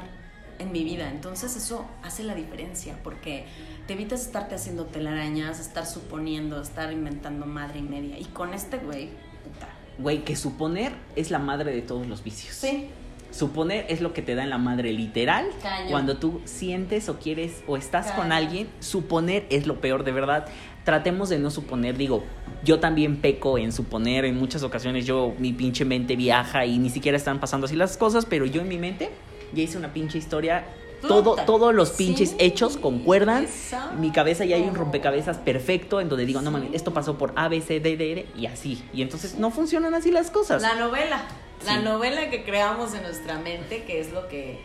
[0.60, 1.10] en mi vida.
[1.10, 3.46] Entonces eso hace la diferencia porque
[3.88, 8.18] te evitas estarte haciendo telarañas, estar suponiendo, estar inventando madre y media.
[8.18, 9.10] Y con este güey,
[9.44, 9.70] puta.
[9.98, 12.56] Güey, que suponer es la madre de todos los vicios.
[12.56, 12.90] Sí,
[13.34, 15.48] Suponer es lo que te da en la madre literal.
[15.90, 20.46] Cuando tú sientes o quieres o estás con alguien, suponer es lo peor de verdad.
[20.84, 22.24] Tratemos de no suponer, digo,
[22.64, 26.90] yo también peco en suponer, en muchas ocasiones yo, mi pinche mente viaja y ni
[26.90, 29.10] siquiera están pasando así las cosas, pero yo en mi mente
[29.54, 30.66] ya hice una pinche historia.
[31.02, 33.44] Todo, todos los pinches Sí, hechos concuerdan.
[33.44, 33.98] exacto.
[33.98, 37.34] Mi cabeza ya hay un rompecabezas perfecto en donde digo, no mames, esto pasó por
[37.36, 38.82] A, B, C, D, D, R y así.
[38.94, 40.62] Y entonces no funcionan así las cosas.
[40.62, 41.22] La novela,
[41.66, 44.60] la novela que creamos en nuestra mente, que es lo que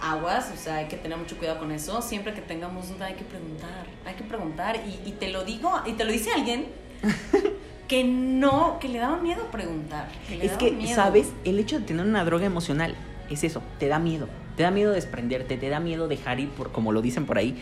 [0.00, 2.02] aguas, o sea, hay que tener mucho cuidado con eso.
[2.02, 4.76] Siempre que tengamos duda hay que preguntar, hay que preguntar.
[4.86, 6.66] Y, y te lo digo, y te lo dice alguien
[7.88, 10.08] que no, que le daba miedo preguntar.
[10.28, 10.94] Que le Es que, miedo.
[10.94, 11.32] ¿sabes?
[11.44, 12.94] El hecho de tener una droga emocional
[13.30, 14.28] es eso, te da miedo.
[14.56, 17.56] Te da miedo desprenderte, te da miedo dejar ir, por, como lo dicen por ahí,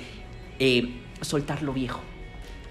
[0.58, 2.00] eh, soltar lo viejo.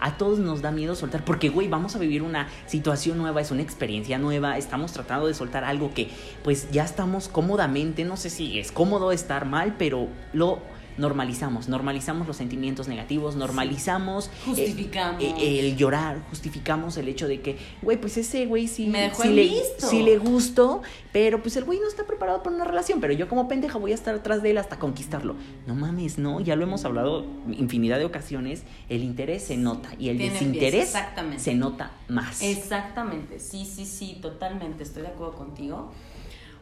[0.06, 3.52] A todos nos da miedo soltar, porque, güey, vamos a vivir una situación nueva, es
[3.52, 6.10] una experiencia nueva, estamos tratando de soltar algo que,
[6.44, 10.60] pues, ya estamos cómodamente, no sé si es cómodo estar mal, pero lo
[10.98, 14.28] normalizamos, normalizamos los sentimientos negativos, normalizamos...
[14.28, 15.24] eh, Justificamos.
[15.24, 19.24] eh, el llorar, justificamos el hecho de que, güey, pues ese güey sí, Me dejó
[19.24, 19.88] sí le, visto.
[19.88, 23.28] sí le gustó, pero pues el güey no está preparado para una relación, pero yo
[23.28, 25.36] como pendeja voy a estar atrás de él hasta conquistarlo.
[25.68, 30.10] No mames, no, ya lo hemos hablado infinidad de ocasiones, el interés se nota y
[30.10, 30.94] el Tiene desinterés
[31.38, 32.42] se nota más.
[32.42, 35.92] Exactamente, sí, sí, sí, totalmente, estoy de acuerdo contigo.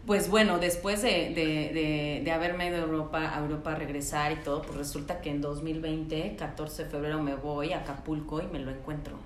[0.06, 4.32] Pues bueno, después de, de, de, de haberme ido a Europa, a Europa a regresar
[4.32, 8.48] y todo, pues resulta que en 2020, 14 de febrero, me voy a Acapulco y
[8.48, 9.18] me lo encuentro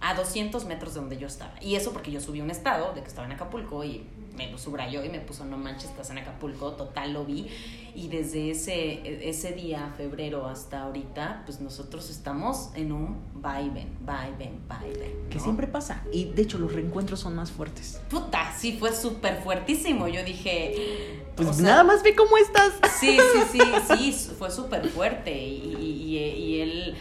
[0.00, 1.52] a 200 metros de donde yo estaba.
[1.60, 4.04] Y eso porque yo subí un estado de que estaba en Acapulco y
[4.36, 7.46] me lo subrayó y me puso, no manches, estás en Acapulco, total lo vi.
[7.94, 14.60] Y desde ese, ese día, febrero, hasta ahorita, pues nosotros estamos en un vaivén, vaivén,
[14.68, 15.24] vaivén.
[15.24, 15.28] ¿no?
[15.30, 16.04] Que siempre pasa.
[16.12, 18.00] Y de hecho los reencuentros son más fuertes.
[18.08, 20.06] Puta, sí, fue súper fuertísimo.
[20.08, 21.18] Yo dije...
[21.36, 22.72] Pues sea, nada más ve cómo estás.
[23.00, 25.36] Sí, sí, sí, sí, fue súper fuerte.
[25.42, 26.94] Y, y, y- y él...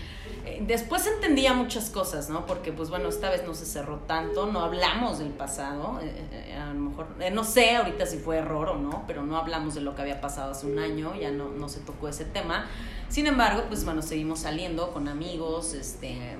[0.62, 2.46] Después entendía muchas cosas, ¿no?
[2.46, 6.56] Porque, pues bueno, esta vez no se cerró tanto, no hablamos del pasado, eh, eh,
[6.56, 9.76] a lo mejor, eh, no sé ahorita si fue error o no, pero no hablamos
[9.76, 12.68] de lo que había pasado hace un año, ya no, no se tocó ese tema.
[13.08, 16.38] Sin embargo, pues bueno, seguimos saliendo con amigos, este,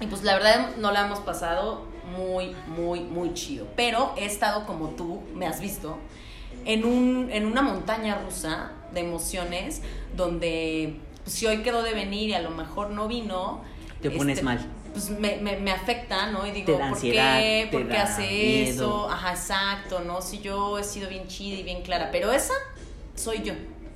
[0.00, 1.86] y pues la verdad no la hemos pasado
[2.16, 3.66] muy, muy, muy chido.
[3.76, 5.98] Pero he estado como tú, me has visto,
[6.64, 9.82] en, un, en una montaña rusa de emociones
[10.16, 13.62] donde pues, si hoy quedó de venir y a lo mejor no vino...
[14.00, 14.58] Te pones mal.
[14.92, 16.46] Pues me, me, me afecta, ¿no?
[16.46, 17.68] Y digo, ¿por ansiedad, qué?
[17.70, 18.70] ¿Por qué hace miedo.
[18.70, 19.10] eso?
[19.10, 20.20] Ajá, exacto, ¿no?
[20.20, 22.54] Si yo he sido bien chida y bien clara, pero esa
[23.14, 23.54] soy yo.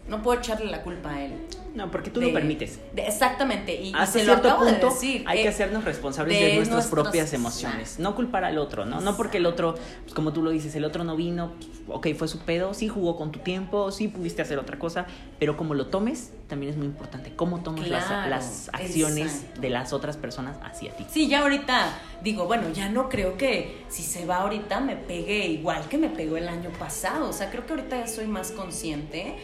[0.09, 1.33] No puedo echarle la culpa a él.
[1.75, 2.79] No, porque tú De- lo permites.
[2.95, 5.25] de- exactamente, y, y Hasta lo cierto de punto decir.
[5.27, 9.03] hay eh, que hacernos responsables de, de nuestras propias emociones, no culpar al otro, ¿no?
[9.03, 11.53] No porque el otro, pues como tú lo dices, el otro no vino,
[11.88, 15.05] ok, fue su pedo, sí jugó con tu tiempo, sí pudiste hacer otra cosa,
[15.38, 19.61] pero como lo tomes, también es muy importante, cómo tomas las- las, acciones exacto.
[19.61, 21.05] de las otras personas hacia ti.
[21.12, 21.90] Sí, ya ahorita
[22.23, 26.09] digo, bueno, ya no creo que si se va ahorita me pegue igual que me
[26.09, 27.29] pegó el año pasado.
[27.29, 29.37] O sea, creo que ahorita ya soy más consciente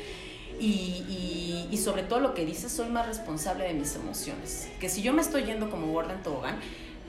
[0.61, 4.69] y, y- y sobre todo lo que dices, soy más responsable de mis emociones.
[4.81, 6.57] Que si yo me estoy yendo como gorda en tobogán,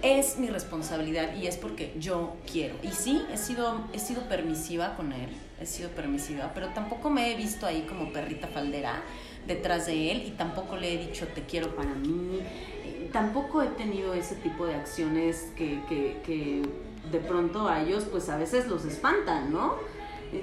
[0.02, 2.76] es mi responsabilidad y es porque yo quiero.
[2.84, 5.30] Y sí, he sido, he sido permisiva con él,
[5.62, 9.02] he sido permisiva, pero tampoco me he visto ahí como perrita faldera
[9.48, 12.40] detrás de él y tampoco le he dicho te quiero para mí.
[12.42, 16.64] Eh, Tampoco he tenido ese tipo de acciones que, que, que
[17.12, 19.76] de pronto a ellos pues a veces los espantan, ¿no?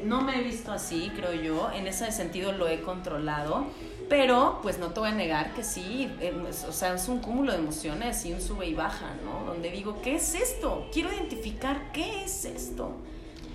[0.05, 1.71] No me he visto así, creo yo.
[1.75, 3.67] En ese sentido lo he controlado.
[4.09, 7.19] Pero, pues no te voy a negar que sí, eh, es- o sea, es un
[7.21, 9.45] cúmulo de emociones y un sube y baja, ¿no?
[9.53, 10.89] Donde digo, ¿qué es esto?
[10.93, 12.91] Quiero identificar qué es esto.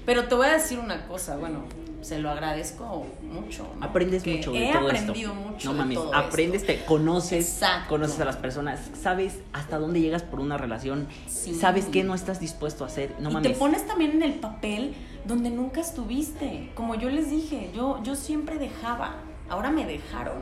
[0.06, 1.64] Pero te voy a decir una cosa, bueno,
[2.02, 3.68] se lo agradezco mucho.
[3.78, 3.86] ¿no?
[3.86, 5.34] Aprendes Que mucho de he todo aprendido esto.
[5.50, 6.74] mucho no de mames, todo aprendes, esto.
[6.74, 7.90] te conoces, Exacto.
[7.90, 11.54] conoces a las personas, sabes hasta dónde llegas por una relación, Sí.
[11.56, 13.52] sabes qué no estás dispuesto a hacer, no y mames.
[13.52, 14.94] te pones también en el papel
[15.26, 16.70] donde nunca estuviste.
[16.76, 19.16] Como yo les dije, yo, yo siempre dejaba,
[19.50, 20.38] ahora me dejaron.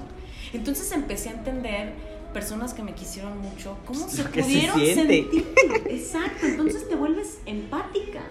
[0.53, 1.93] Entonces empecé a entender
[2.33, 5.53] personas que me quisieron mucho, cómo se pudieron sentir.
[5.89, 8.21] Exacto, entonces te vuelves empática.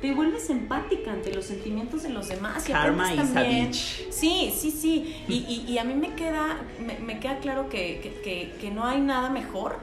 [0.00, 2.68] Te vuelves empática ante los sentimientos de los demás.
[2.68, 4.10] Y Karma también- bitch.
[4.10, 5.16] Sí, sí, sí.
[5.28, 8.70] Y, y- y a mí me queda, me, me queda claro que, que- que- que
[8.70, 9.78] no hay nada mejor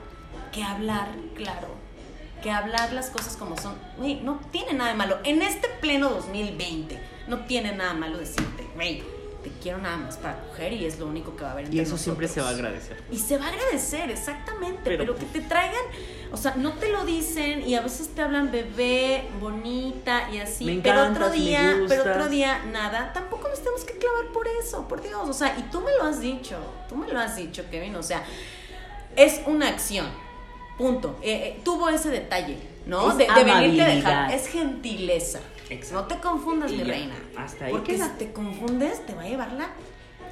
[0.52, 1.70] que hablar claro.
[2.42, 3.76] Que hablar las cosas como son.
[3.98, 5.20] Güey, no tiene nada de malo.
[5.24, 9.04] En este pleno 2020, no tiene nada malo decirte, güey,
[9.44, 11.80] te quiero nada más para coger y es lo único que va a haber Y
[11.80, 13.04] eso siempre se va a agradecer.
[13.12, 14.82] Y se va a agradecer, exactamente.
[14.84, 15.82] Pero- Pero, que te traigan,
[16.32, 20.66] o sea, no te lo dicen y a veces te hablan bebé, bonita y así.
[20.66, 23.14] Me pero otro me día, pero otro día nada.
[23.14, 25.28] Tampoco nos tenemos que clavar por eso, por Dios.
[25.30, 26.58] O sea, y tú me lo has dicho,
[26.90, 27.96] tú me lo has dicho, Kevin.
[27.96, 28.24] O sea,
[29.16, 30.08] es una acción.
[30.78, 31.18] Punto.
[31.22, 33.12] Eh, eh, tuvo ese detalle, ¿no?
[33.12, 34.32] Es de, de venirte a dejar.
[34.34, 35.40] Es gentileza.
[35.70, 36.02] Exacto.
[36.02, 37.16] No te confundas, mi reina.
[37.38, 39.70] hasta ahí Porque si te confundes, te va a llevar la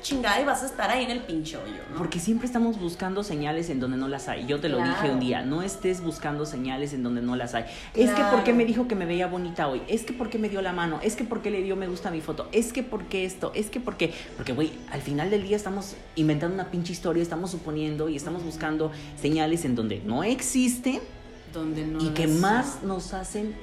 [0.01, 1.97] chingada y vas a estar ahí en el pinche hoyo, ¿no?
[1.97, 4.45] Porque siempre estamos buscando señales en donde no las hay.
[4.45, 7.65] Yo te lo dije un día, no estés buscando señales en donde no las hay.
[7.93, 10.61] Es que porque me dijo que me veía bonita hoy, es que porque me dio
[10.61, 13.25] la mano, es que porque le dio me gusta a mi foto, es que porque
[13.25, 17.21] esto, es que porque, porque güey, al final del día estamos inventando una pinche historia,
[17.23, 20.99] estamos suponiendo y estamos buscando señales en donde no existen
[21.53, 23.55] Donde no y que más nos hacen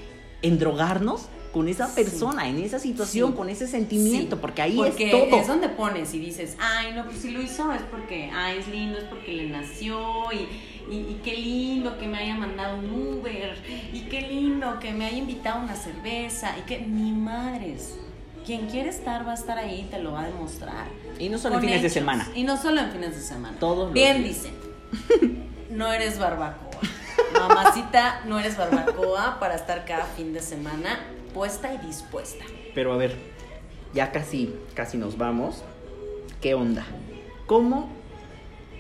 [0.43, 2.03] endrogarnos con esa Sí.
[2.03, 3.37] persona, en esa situación, Sí.
[3.39, 5.43] con ese sentimiento, Sí, porque ahí porque es todo.
[5.47, 8.99] donde pones y dices, ay, no, pues si lo hizo es porque, ay, es lindo,
[8.99, 9.99] es porque le nació
[10.35, 12.91] y, y, y qué lindo que me haya mandado un
[13.21, 13.57] Uber
[13.91, 17.95] y qué lindo que me haya invitado una cerveza y que ni madres.
[18.45, 20.89] Quien quiere estar va a estar ahí y te lo va a demostrar.
[21.19, 22.29] Y no solo en fines de semana.
[22.35, 23.57] Y no solo en fines de semana.
[23.59, 24.43] Todos Bien días.
[24.43, 25.47] dicen.
[25.71, 26.81] No eres barbacoa.
[27.33, 30.99] Mamacita, no eres barbacoa para estar cada fin de semana
[31.37, 32.47] puesta y dispuesta.
[32.75, 33.15] Pero a ver,
[33.93, 35.63] ya casi, casi nos vamos.
[36.41, 36.87] ¿Qué onda?
[37.45, 37.91] ¿Cómo,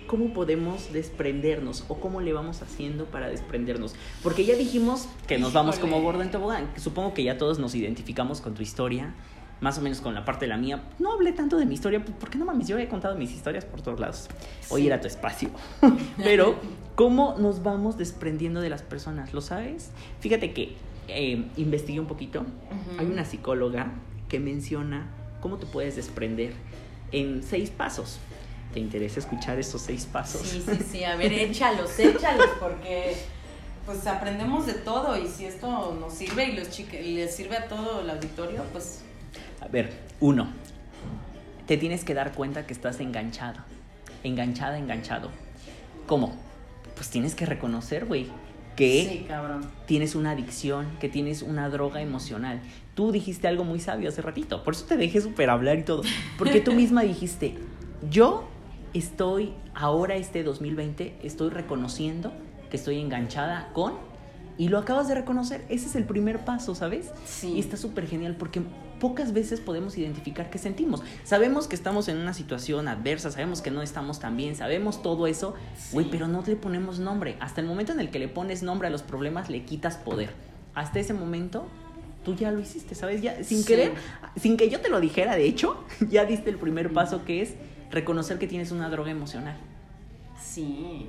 [0.07, 1.85] ¿Cómo podemos desprendernos?
[1.89, 3.95] ¿O cómo le vamos haciendo para desprendernos?
[4.23, 6.71] Porque ya dijimos que nos vamos como gordo en tobogán.
[6.77, 9.15] Supongo que ya todos nos identificamos con tu historia.
[9.61, 10.83] Más o menos con la parte de la mía.
[10.99, 13.83] No hablé tanto de mi historia, porque no mames, yo he contado mis historias por
[13.83, 14.29] todos lados.
[14.71, 14.87] Hoy Sí.
[14.87, 15.51] era tu espacio.
[16.17, 16.57] Pero,
[16.95, 19.35] ¿cómo nos vamos desprendiendo de las personas?
[19.35, 19.91] ¿Lo sabes?
[20.21, 20.77] Fíjate que
[21.09, 22.45] eh, investigué un poquito.
[22.99, 23.93] Hay una psicóloga
[24.29, 25.09] que menciona
[25.41, 26.53] cómo te puedes desprender
[27.13, 28.19] en seis pasos.
[28.75, 30.43] ¿Te interesa escuchar esos seis pasos?
[30.43, 33.15] Sí, sí, sí, a ver, échalos, échalos, porque
[33.87, 37.69] pues aprendemos de todo y si esto nos sirve y los chique- les sirve a
[37.69, 39.03] todo el auditorio, pues
[39.61, 40.49] A ver, uno,
[41.67, 43.61] te tienes que dar cuenta que estás enganchado.
[44.25, 45.31] Enganchada, enganchado.
[46.07, 46.35] ¿Cómo?
[46.97, 48.27] Pues tienes que reconocer, güey,
[48.77, 49.27] que sí,
[49.87, 52.61] tienes una adicción, que tienes una droga emocional.
[52.95, 56.03] Tú dijiste algo muy sabio hace ratito, por eso te dejé súper hablar y todo.
[56.39, 57.57] Porque tú misma dijiste,
[58.11, 58.49] yo
[58.95, 62.33] estoy, ahora este 2020, estoy reconociendo
[62.71, 63.95] que estoy enganchada con...
[64.59, 67.11] Y lo acabas de reconocer, ese es el primer paso, ¿sabes?
[67.27, 67.53] Sí.
[67.57, 68.63] Y está súper genial porque
[69.01, 71.03] pocas veces podemos identificar qué sentimos.
[71.25, 75.27] Sabemos que estamos en una situación adversa, sabemos que no estamos tan bien, sabemos todo
[75.27, 75.55] eso,
[75.93, 76.11] güey, Sí.
[76.13, 77.37] pero no le ponemos nombre.
[77.41, 80.31] Hasta el momento en el que le pones nombre a los problemas, le quitas poder.
[80.75, 81.67] Hasta ese momento,
[82.25, 83.23] tú ya lo hiciste, ¿sabes?
[83.23, 83.67] Ya, sin Sí.
[83.67, 83.93] querer,
[84.37, 87.55] sin que yo te lo dijera, de hecho, ya diste el primer paso que es
[87.91, 89.57] reconocer que tienes una droga emocional.
[90.43, 91.09] Sí,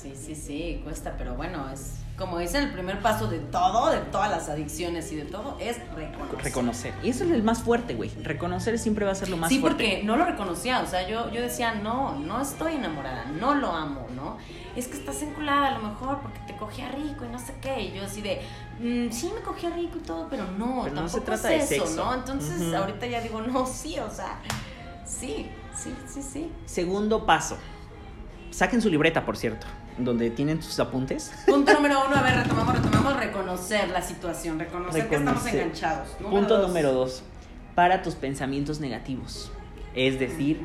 [0.00, 3.96] sí, sí, sí, cuesta, pero bueno, es como dicen, el primer paso de todo, de
[4.12, 6.44] todas las adicciones y de todo, es reconocer.
[6.44, 6.94] Reconocer.
[7.02, 8.10] Y eso es el más fuerte, güey.
[8.22, 9.84] Reconocer siempre va a ser lo más sí, fuerte.
[9.84, 13.72] porque no lo reconocía, o sea, yo, yo decía, no, no estoy enamorada, no lo
[13.72, 14.36] amo, ¿no?
[14.76, 17.80] Es que estás enculada a lo mejor porque te cogía rico y no sé qué,
[17.84, 18.42] y yo así de,
[18.80, 21.76] "Mm, sí me cogía rico y todo, pero no, Pero no se trata es de
[21.76, 22.04] eso, sexo.
[22.04, 22.12] ¿no?
[22.14, 24.38] Entonces ahorita ya digo, no, sí, o sea,
[25.06, 26.52] sí, sí, sí, sí.
[26.66, 27.56] Segundo paso.
[28.50, 29.66] Saquen su libreta, por cierto,
[30.04, 31.32] donde tienen sus apuntes.
[31.46, 36.08] Punto número uno, a ver, retomamos, retomamos, reconocer la situación, reconocer, que estamos enganchados.
[36.20, 36.68] Número Punto dos.
[36.68, 37.22] número dos.
[37.74, 39.50] Para tus pensamientos negativos.
[39.94, 40.60] Es decir,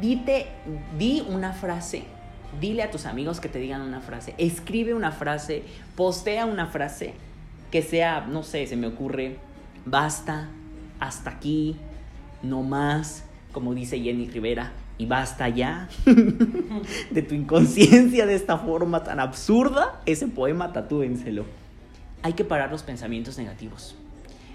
[0.00, 0.46] dite,
[0.98, 2.04] di una frase.
[2.60, 4.34] Dile a tus amigos que te digan una frase.
[4.38, 5.64] Escribe una frase.
[5.94, 7.14] Postea una frase
[7.70, 9.36] que sea, no sé, se me ocurre,
[9.84, 10.48] basta,
[11.00, 11.76] hasta aquí,
[12.42, 15.88] no más, como dice Jenny Rivera, y basta ya
[17.10, 20.00] de tu inconsciencia de esta forma tan absurda.
[20.06, 21.44] Ese poema tatúenselo.
[22.22, 23.96] Hay que parar los pensamientos negativos.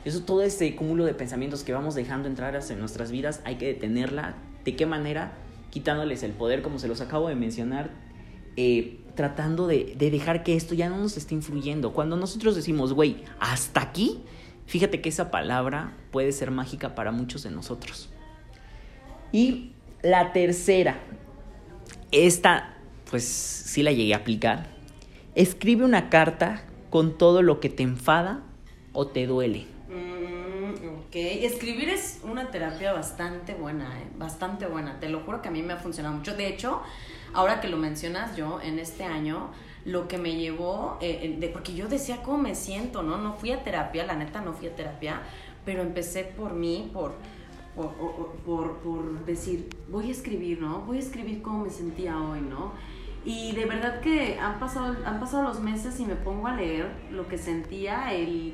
[0.04, 3.67] Eso, todo ese cúmulo de pensamientos que vamos dejando entrar en nuestras vidas, hay que
[3.67, 4.36] detenerla.
[4.65, 5.34] ¿De qué manera?
[5.69, 7.91] Quitándoles el poder, como se los acabo de mencionar,
[8.58, 11.93] eh, tratando de, de dejar que esto ya no nos esté influyendo.
[11.93, 14.23] Cuando nosotros decimos, güey, hasta aquí,
[14.65, 18.10] fíjate que esa palabra puede ser mágica para muchos de nosotros.
[19.32, 19.70] Y
[20.01, 20.99] la tercera,
[22.11, 22.75] esta,
[23.09, 24.67] pues sí la llegué a aplicar.
[25.35, 28.43] Escribe una carta con todo lo que te enfada
[28.93, 29.65] o te duele.
[29.89, 34.07] Mm, ok, escribir es una terapia bastante buena, ¿eh?
[34.17, 34.99] bastante buena.
[34.99, 36.35] Te lo juro que a mí me ha funcionado mucho.
[36.35, 36.81] De hecho,
[37.33, 39.51] ahora que lo mencionas, yo en este año
[39.85, 43.17] lo que me llevó, eh, eh, de, porque yo decía cómo me siento, ¿no?
[43.17, 45.21] No fui a terapia, la neta no fui a terapia,
[45.65, 47.15] pero empecé por mí, por,
[47.75, 50.81] por, por, por- por decir, voy a escribir, ¿no?
[50.81, 52.71] Voy a escribir cómo me sentía hoy, ¿no?
[53.23, 56.89] Y de verdad que han pasado, han pasado los meses y me pongo a leer
[57.12, 58.53] lo que sentía el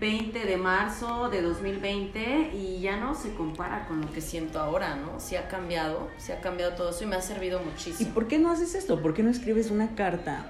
[0.00, 4.96] 20 de marzo de 2020 y ya no se compara con lo que siento ahora,
[4.96, 5.20] ¿no?
[5.20, 8.14] Sí ha cambiado, sí ha cambiado todo eso y me ha servido ¿Y muchísimo.
[8.14, 9.02] por qué no haces esto?
[9.02, 10.46] ¿Por qué no escribes una carta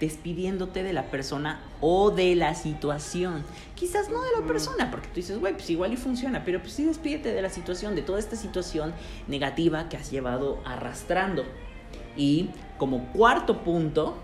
[0.00, 3.44] despidiéndote de la persona o de la situación?
[3.74, 6.72] Quizás no de la persona, porque tú dices, güey, pues igual y funciona, pero pues
[6.72, 8.92] sí despídete de la situación, de toda esta situación
[9.26, 11.44] negativa que has llevado arrastrando.
[12.16, 14.16] Y como cuarto punto,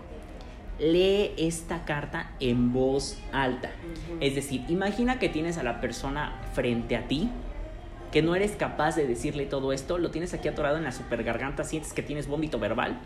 [0.79, 3.71] lee esta carta en voz alta.
[4.19, 7.29] Es decir, imagina que tienes a la persona frente a ti,
[8.11, 11.23] que no eres capaz de decirle todo esto, lo tienes aquí atorado en la super
[11.23, 12.97] garganta, sientes que tienes vómito verbal,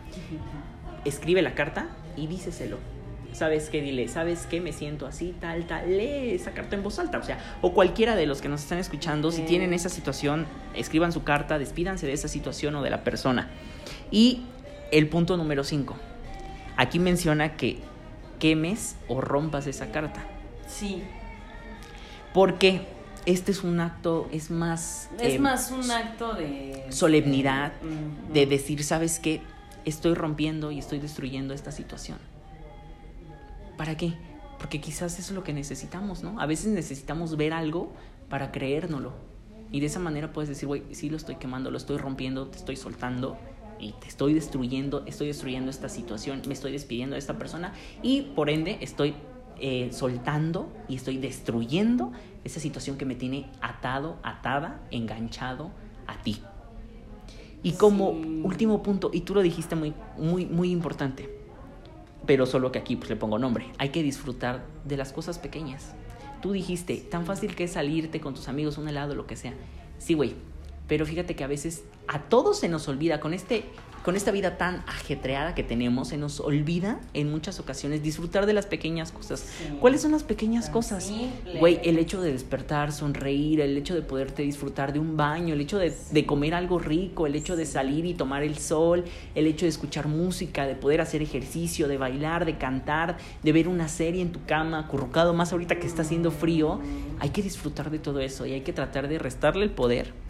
[1.04, 2.78] escribe la carta y díceselo.
[3.32, 3.80] ¿Sabes qué?
[3.80, 4.60] Dile, ¿sabes qué?
[4.60, 5.88] Me siento así, tal, tal.
[5.88, 7.18] Lee esa carta en voz alta.
[7.18, 11.12] O sea, o cualquiera de los que nos están escuchando, si tienen esa situación, escriban
[11.12, 13.48] su carta, despídanse de esa situación o de la persona.
[14.10, 14.42] Y
[14.90, 15.96] el punto número 5.
[16.76, 17.78] Aquí menciona que
[18.40, 20.22] quemes o rompas esa carta.
[20.66, 21.02] Sí,
[22.32, 22.86] Porque
[23.26, 25.10] este es un acto, es más...
[25.20, 26.86] es eh, más un acto de...
[26.90, 28.32] solemnidad, Ujú.
[28.32, 29.42] de decir, ¿sabes qué?
[29.90, 32.18] Estoy rompiendo y estoy destruyendo esta situación.
[33.76, 34.14] ¿Para qué?
[34.56, 36.40] Porque quizás eso es lo que necesitamos, ¿no?
[36.40, 37.92] A veces necesitamos ver algo
[38.28, 39.12] para creérnoslo.
[39.72, 42.58] Y de esa manera puedes decir, güey, sí lo estoy quemando, lo estoy rompiendo, te
[42.58, 43.36] estoy soltando
[43.80, 48.22] y te estoy destruyendo, estoy destruyendo esta situación, me estoy despidiendo de esta persona y
[48.36, 49.16] por ende estoy
[49.58, 52.12] eh, soltando y estoy destruyendo
[52.44, 55.72] esa situación que me tiene atado, atada, enganchado
[56.06, 56.40] a ti.
[57.62, 58.40] Y como Sí.
[58.44, 61.28] último punto, y tú lo dijiste muy, muy, muy importante,
[62.26, 63.66] pero solo que aquí pues le pongo nombre.
[63.78, 65.94] Hay que disfrutar de las cosas pequeñas.
[66.40, 69.52] Tú dijiste, tan fácil que es salirte con tus amigos, un helado, lo que sea.
[69.98, 70.34] Sí, güey,
[70.90, 73.64] pero fíjate que a veces a todos se nos olvida con este
[74.02, 78.54] con esta vida tan ajetreada que tenemos, se nos olvida en muchas ocasiones disfrutar de
[78.54, 79.46] las pequeñas cosas.
[79.78, 81.12] ¿Cuáles son las pequeñas cosas?
[81.58, 85.60] Güey, el hecho de despertar, sonreír, el hecho de poderte disfrutar de un baño, el
[85.60, 89.46] hecho de, de, comer algo rico, el hecho de salir y tomar el sol, el
[89.46, 93.88] hecho de escuchar música, de poder hacer ejercicio, de bailar, de cantar, de ver una
[93.88, 96.80] serie en tu cama, acurrucado más ahorita que está haciendo frío.
[97.18, 100.29] Hay que disfrutar de todo eso y hay que tratar de restarle el poder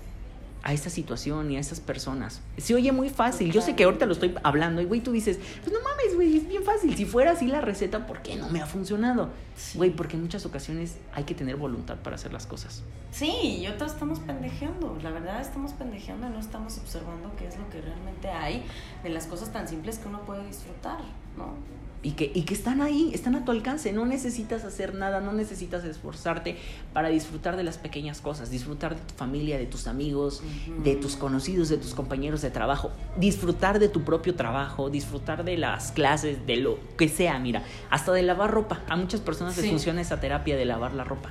[0.63, 2.41] a esta situación y a estas personas.
[2.59, 3.53] Se oye muy fácil.
[3.53, 6.37] Yo sé que ahorita lo estoy hablando y, güey, tú dices, pues no mames, güey,
[6.37, 6.95] es bien fácil.
[6.97, 9.31] Si fuera así la receta, ¿por qué no me ha funcionado?
[9.75, 12.83] Güey, porque en muchas ocasiones hay que tener voluntad para hacer las cosas.
[13.11, 14.99] Sí, y otros estamos pendejeando.
[15.03, 18.65] La verdad, estamos pendejeando y no estamos observando qué es lo que realmente hay
[19.03, 21.01] de las cosas tan simples que uno puede disfrutar,
[21.37, 21.55] ¿no?
[22.03, 23.93] Y que, y que están ahí, están a tu alcance.
[23.93, 26.57] No necesitas hacer nada, no necesitas esforzarte
[26.93, 30.43] para disfrutar de las pequeñas cosas, disfrutar de tu familia, de tus amigos,
[30.83, 35.59] de tus conocidos, de tus compañeros de trabajo, disfrutar de tu propio trabajo, disfrutar de
[35.59, 38.81] las clases, de lo que sea, mira, hasta de lavar ropa.
[38.89, 41.31] A muchas personas les funciona esa terapia de lavar la ropa.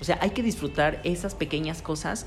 [0.00, 2.26] O sea, hay que disfrutar esas pequeñas cosas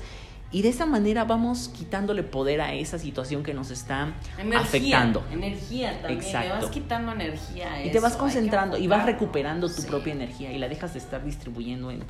[0.52, 4.14] y de esa manera vamos quitándole poder a esa situación que nos está
[4.56, 5.24] afectando.
[5.30, 6.20] Energía también.
[6.20, 6.54] Exacto.
[6.54, 7.72] Le vas quitando energía.
[7.72, 10.98] A y te vas concentrando y vas recuperando tu propia energía y la dejas de
[10.98, 12.02] estar distribuyendo en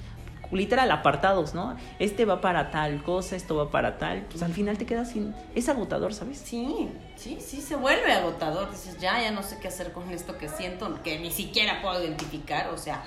[0.52, 1.76] literal apartados, ¿no?
[1.98, 5.34] Este va para tal cosa, esto va para tal, pues al final te quedas sin
[5.54, 6.38] es agotador, ¿sabes?
[6.38, 6.88] Sí,
[7.20, 10.48] sí, sí se vuelve agotador, dices, ya ya no sé qué hacer con esto que
[10.48, 13.04] siento, que ni siquiera puedo identificar, o sea,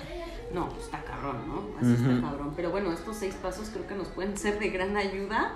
[0.52, 1.78] no, pues está cabrón, ¿no?
[1.78, 2.52] Así está cabrón.
[2.54, 5.54] Pero bueno, estos seis pasos creo que nos pueden ser de gran ayuda.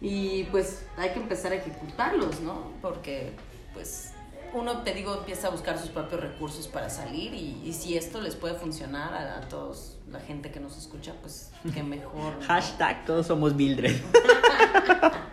[0.00, 2.72] Y pues hay que empezar a ejecutarlos, ¿no?
[2.80, 3.32] Porque
[3.74, 4.14] pues
[4.54, 8.34] uno, te digo, empieza a buscar sus propios recursos para salir y, si esto les
[8.34, 12.40] puede funcionar a, todos la gente que nos escucha, pues qué mejor.
[12.46, 13.96] Hashtag todos somos Mildred.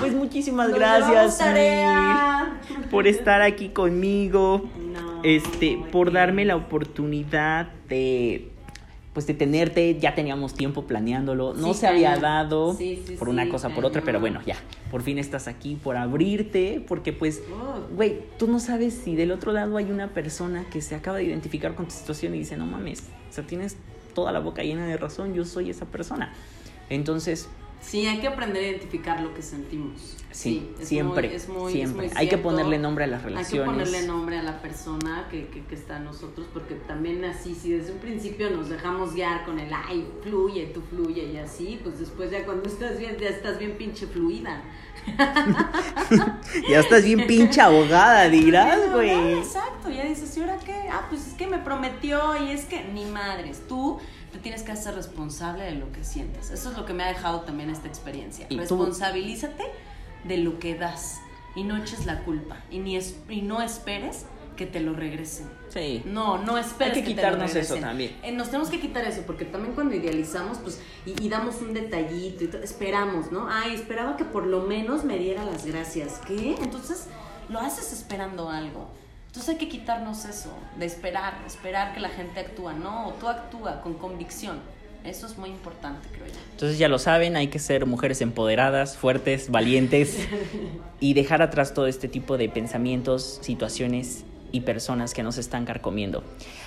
[0.00, 1.40] pues muchísimas gracias
[2.90, 4.68] por estar aquí conmigo
[5.22, 8.50] este, por darme la oportunidad de
[9.18, 12.78] pues de tenerte, ya teníamos tiempo planeándolo, no se había dado
[13.18, 14.54] por una cosa por otra, pero bueno, ya,
[14.92, 17.92] por fin estás aquí, por abrirte, porque pues, oh.
[17.96, 21.24] güey, tú no sabes si del otro lado hay una persona que se acaba de
[21.24, 23.76] identificar con tu situación y dice, no mames, o sea, tienes
[24.14, 26.32] toda la boca llena de razón, yo soy esa persona.
[26.88, 27.48] Entonces,
[27.80, 30.16] Sí, hay que aprender a identificar lo que sentimos.
[30.30, 32.10] Sí, siempre, siempre.
[32.14, 33.52] hay que ponerle nombre a las relaciones.
[33.52, 37.24] Hay que ponerle nombre a la persona que, que, que, está a nosotros, porque también
[37.24, 41.38] así, si desde un principio nos dejamos guiar con el, ay, fluye, tú fluye y
[41.38, 44.62] así, pues después ya cuando estás bien, ya estás bien pinche fluida.
[46.68, 49.38] ya estás bien pinche abogada, dirás, güey.
[49.38, 50.88] Exacto, ya dices, ¿y ahora qué?
[50.92, 53.98] Ah, pues es que me prometió y es que, ni madres, tú
[54.38, 56.50] te tienes que hacer responsable de lo que sientes.
[56.50, 58.46] Eso es lo que me ha dejado también esta experiencia.
[58.48, 59.64] Responsabilízate
[60.24, 61.18] de lo que das
[61.56, 64.26] y no eches la culpa y, ni es, y no esperes
[64.56, 65.48] que te lo regresen.
[65.70, 66.02] Sí.
[66.04, 68.16] No, no esperes Hay que, quitarnos eso también.
[68.22, 72.44] Eh, nos tenemos que quitar eso, porque también cuando idealizamos, pues, y, damos un detallito,
[72.44, 73.48] y esperamos, ¿no?
[73.50, 76.20] Ay, esperaba que por lo menos me diera las gracias.
[76.26, 76.56] ¿Qué?
[76.60, 77.06] Entonces,
[77.48, 78.88] lo haces esperando algo.
[79.28, 82.72] Entonces hay que quitarnos eso, de esperar, esperar que la gente actúa.
[82.72, 84.58] No, tú actúa con convicción.
[85.04, 86.32] Eso es muy importante, creo yo.
[86.52, 90.26] Entonces ya lo saben, hay que ser mujeres empoderadas, fuertes, valientes
[91.00, 96.24] y dejar atrás todo este tipo de pensamientos, situaciones y personas que nos están carcomiendo.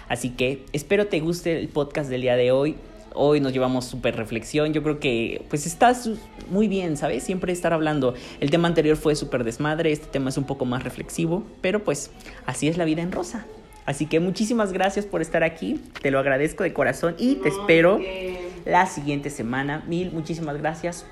[0.07, 2.77] Así que espero te guste el podcast del día de hoy
[3.13, 4.73] hoy nos llevamos súper reflexión.
[4.73, 6.09] Yo creo que pues estás
[6.49, 7.23] muy bien, ¿sabes?
[7.23, 8.13] Siempre estar hablando.
[8.39, 12.11] El tema anterior fue súper desmadre, este tema es un poco más reflexivo, pero pues
[12.45, 13.45] así es la vida en rosa.
[13.85, 17.99] Así que muchísimas gracias por estar aquí, te lo agradezco de corazón y te espero
[18.65, 19.83] la siguiente semana.
[19.87, 21.05] Mil, muchísimas gracias.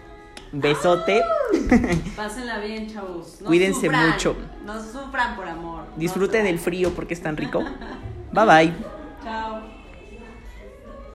[0.52, 1.22] Besote.
[2.16, 3.40] pásenla bien, chavos.
[3.46, 4.36] Cuídense mucho.
[4.66, 5.86] No sufran por amor.
[5.96, 7.64] Disfruten el frío porque es tan rico.
[8.32, 8.74] bye bye.
[9.24, 9.69] Chao.